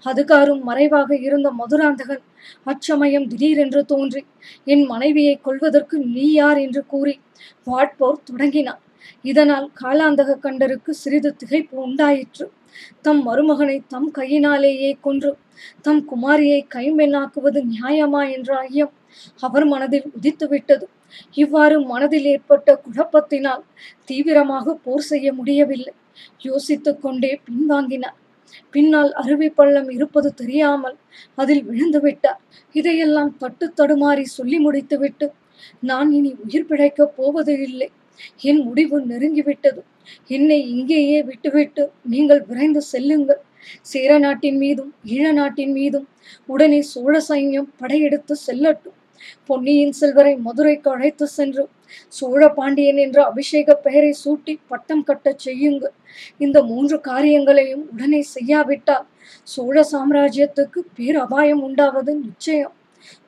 அதுகாரும் 0.04 0.62
மறைவாக 0.62 1.10
இருந்த 1.18 1.48
மதுராந்தகன் 1.50 2.22
அச்சமயம் 2.64 3.26
திடீரென்று 3.26 3.82
தோன்றி 3.84 4.22
என் 4.64 4.84
மனைவியை 4.84 5.36
கொள்வதற்கு 5.40 5.98
நீ 6.14 6.26
யார்? 6.32 6.58
என்று 6.58 6.82
கூறி 6.86 7.14
வாட்போர் 7.66 8.24
தொடங்கினார் 8.24 8.82
இதனால் 9.22 9.66
காலாந்தக 9.82 10.36
கண்டருக்கு 10.44 10.92
சிறிது 11.02 11.30
திகைப்பு 11.42 11.76
உண்டாயிற்று. 11.86 12.46
தம் 13.02 13.22
மருமகனை 13.28 13.78
தம் 13.88 14.10
கையினாலேயே 14.10 14.90
கொன்று 15.00 15.30
தம் 15.82 16.02
குமாரியை 16.10 16.60
கைம்பெண்ணாக்குவது 16.74 17.60
நியாயமா 17.72 18.22
என்ற 18.36 18.50
ஐயம் 18.68 18.92
அவர் 19.40 19.64
மனதில் 19.64 20.06
உதித்துவிட்டது. 20.16 20.86
இவ்வாறு 21.42 21.76
மனதில் 21.92 22.28
ஏற்பட்ட 22.34 22.68
குழப்பத்தினால் 22.86 23.62
தீவிரமாக 24.04 24.74
போர் 24.84 25.06
செய்ய 25.10 25.28
முடியவில்லை. 25.32 25.94
யோசித்துக் 26.48 27.02
கொண்டே 27.02 27.32
பின்வாங்கினார் 27.46 28.18
பின்னால் 28.74 29.10
அருவி 29.20 29.48
பள்ளம் 29.48 29.90
இருப்பது 29.90 30.28
தெரியாமல் 30.34 30.96
அதில் 31.34 31.62
விழுந்து 31.68 32.00
விட்டார். 32.00 32.40
இதையெல்லாம் 32.74 33.30
தட்டு 33.36 33.66
தடுமாறி 33.78 34.24
சொல்லி 34.38 34.58
முடித்துவிட்டு 34.58 35.26
நான் 35.90 36.10
இனி 36.12 36.30
உயிர் 36.44 36.68
பிழைக்கப் 36.70 37.14
போவது 37.16 37.54
இல்லை. 37.68 37.88
என் 38.50 38.60
முடிவு 38.66 38.96
நெருங்கிவிட்டது. 39.10 39.80
என்னை 40.36 40.58
இங்கேயே 40.74 41.18
விட்டுவிட்டு 41.22 41.84
நீங்கள் 42.12 42.42
விரைந்து 42.48 42.82
செல்லுங்கள். 42.92 43.42
சேர 43.82 44.10
நாட்டின் 44.18 44.58
மீதும் 44.64 44.90
ஈழ 45.14 45.24
நாட்டின் 45.32 45.72
மீதும் 45.72 46.06
உடனே 46.46 46.80
சோழ 46.92 47.14
சைன்யம் 47.28 47.68
படையெடுத்து 47.80 48.36
செல்லட்டும். 48.46 48.96
பொன்னியின் 49.46 49.94
செல்வரை 50.00 50.34
மதுரைக்கு 50.36 50.88
அழைத்து 50.90 51.26
சென்று 51.26 51.64
சோழ 52.08 52.42
பாண்டியன் 52.48 52.96
என்ற 52.96 53.18
அபிஷேக 53.24 53.74
பெயரை 53.86 54.12
சூட்டி 54.24 54.54
பட்டம் 54.68 55.04
கட்டச் 55.04 55.42
செய்யுங்கள் 55.46 55.94
இந்த 56.38 56.58
மூன்று 56.62 57.00
காரியங்களையும் 57.00 57.84
உடனே 57.92 58.20
செய்யாவிட்டால் 58.34 59.06
சோழ 59.44 59.84
சாம்ராஜ்யத்துக்கு 59.92 60.80
பேர் 60.94 61.18
அபாயம் 61.24 61.62
உண்டாவது 61.62 62.12
நிச்சயம். 62.14 62.74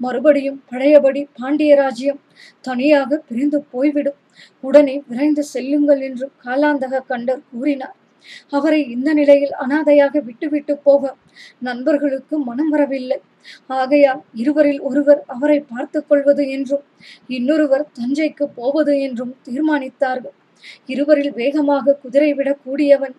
மறுபடியும் 0.01 0.59
பழையபடி 0.71 1.23
பாண்டிய 1.33 1.73
ராஜ்யம் 1.77 2.21
தனியாக 2.61 3.19
பிரிந்து 3.29 3.59
போய்விடும். 3.73 4.19
உடனே 4.61 4.95
விரைந்து 5.09 5.43
செல்லுங்கள் 5.53 6.03
என்று 6.09 6.27
காலாந்தக 6.45 7.03
கண்டர் 7.11 7.43
கூறினார். 7.51 7.97
அவரை 8.51 8.81
இந்த 8.95 9.09
நிலையில் 9.13 9.55
அனாதையாக 9.63 10.21
விட்டுவிட்டு 10.29 10.75
போக 10.87 11.03
நண்பர்களுக்கு 11.69 12.35
மனம் 12.49 12.69
வரவில்லை. 12.69 13.19
ஆகையால் 13.67 14.23
இருவரில் 14.35 14.81
ஒருவர் 14.81 15.25
அவரை 15.27 15.61
பார்த்து 15.61 16.07
கொள்வது 16.07 16.51
என்றும் 16.51 16.83
இன்னொருவர் 17.29 17.87
தஞ்சைக்கு 17.99 18.45
போவது 18.55 19.01
என்றும் 19.01 19.37
தீர்மானித்தார்கள். 19.45 20.37
இருவரில் 20.87 21.33
வேகமாக 21.33 21.95
குதிரை 21.95 22.35
விடக் 22.35 22.61
கூடியவன் 22.65 23.17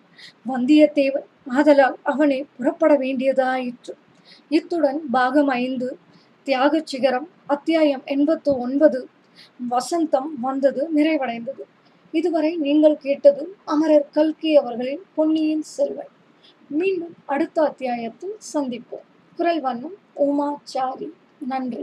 வந்தியத்தேவன். 0.48 1.26
ஆதலால் 1.48 1.96
அவனே 2.02 2.46
புறப்பட 2.56 2.98
வேண்டியதாயிற்று. 2.98 3.94
இத்துடன் 4.48 5.10
பாகம் 5.10 5.48
ஐந்து 5.48 5.98
தியாகச் 6.44 6.86
சிகரம் 6.86 7.28
அத்தியாயம் 7.46 8.02
எண்பத்து 8.04 8.58
ஒன்பது 8.58 9.08
வசந்தம் 9.70 10.30
வந்தது 10.40 10.88
நிறைவடைந்தது. 10.96 11.62
இதுவரை 12.12 12.56
நீங்கள் 12.56 12.96
கேட்டது 12.96 13.56
அமரர் 13.64 14.10
கல்கி 14.10 14.56
அவர்களின் 14.56 15.02
பொன்னியின் 15.14 15.62
செல்வன். 15.62 16.12
மீண்டும் 16.68 17.14
அடுத்த 17.26 17.62
அத்தியாயத்தில் 17.62 18.36
சந்திப்போம். 18.54 19.06
குரல் 19.36 19.60
வண்ணம் 19.60 19.96
உமாச்சாரி 20.16 21.08
நன்றி. 21.42 21.82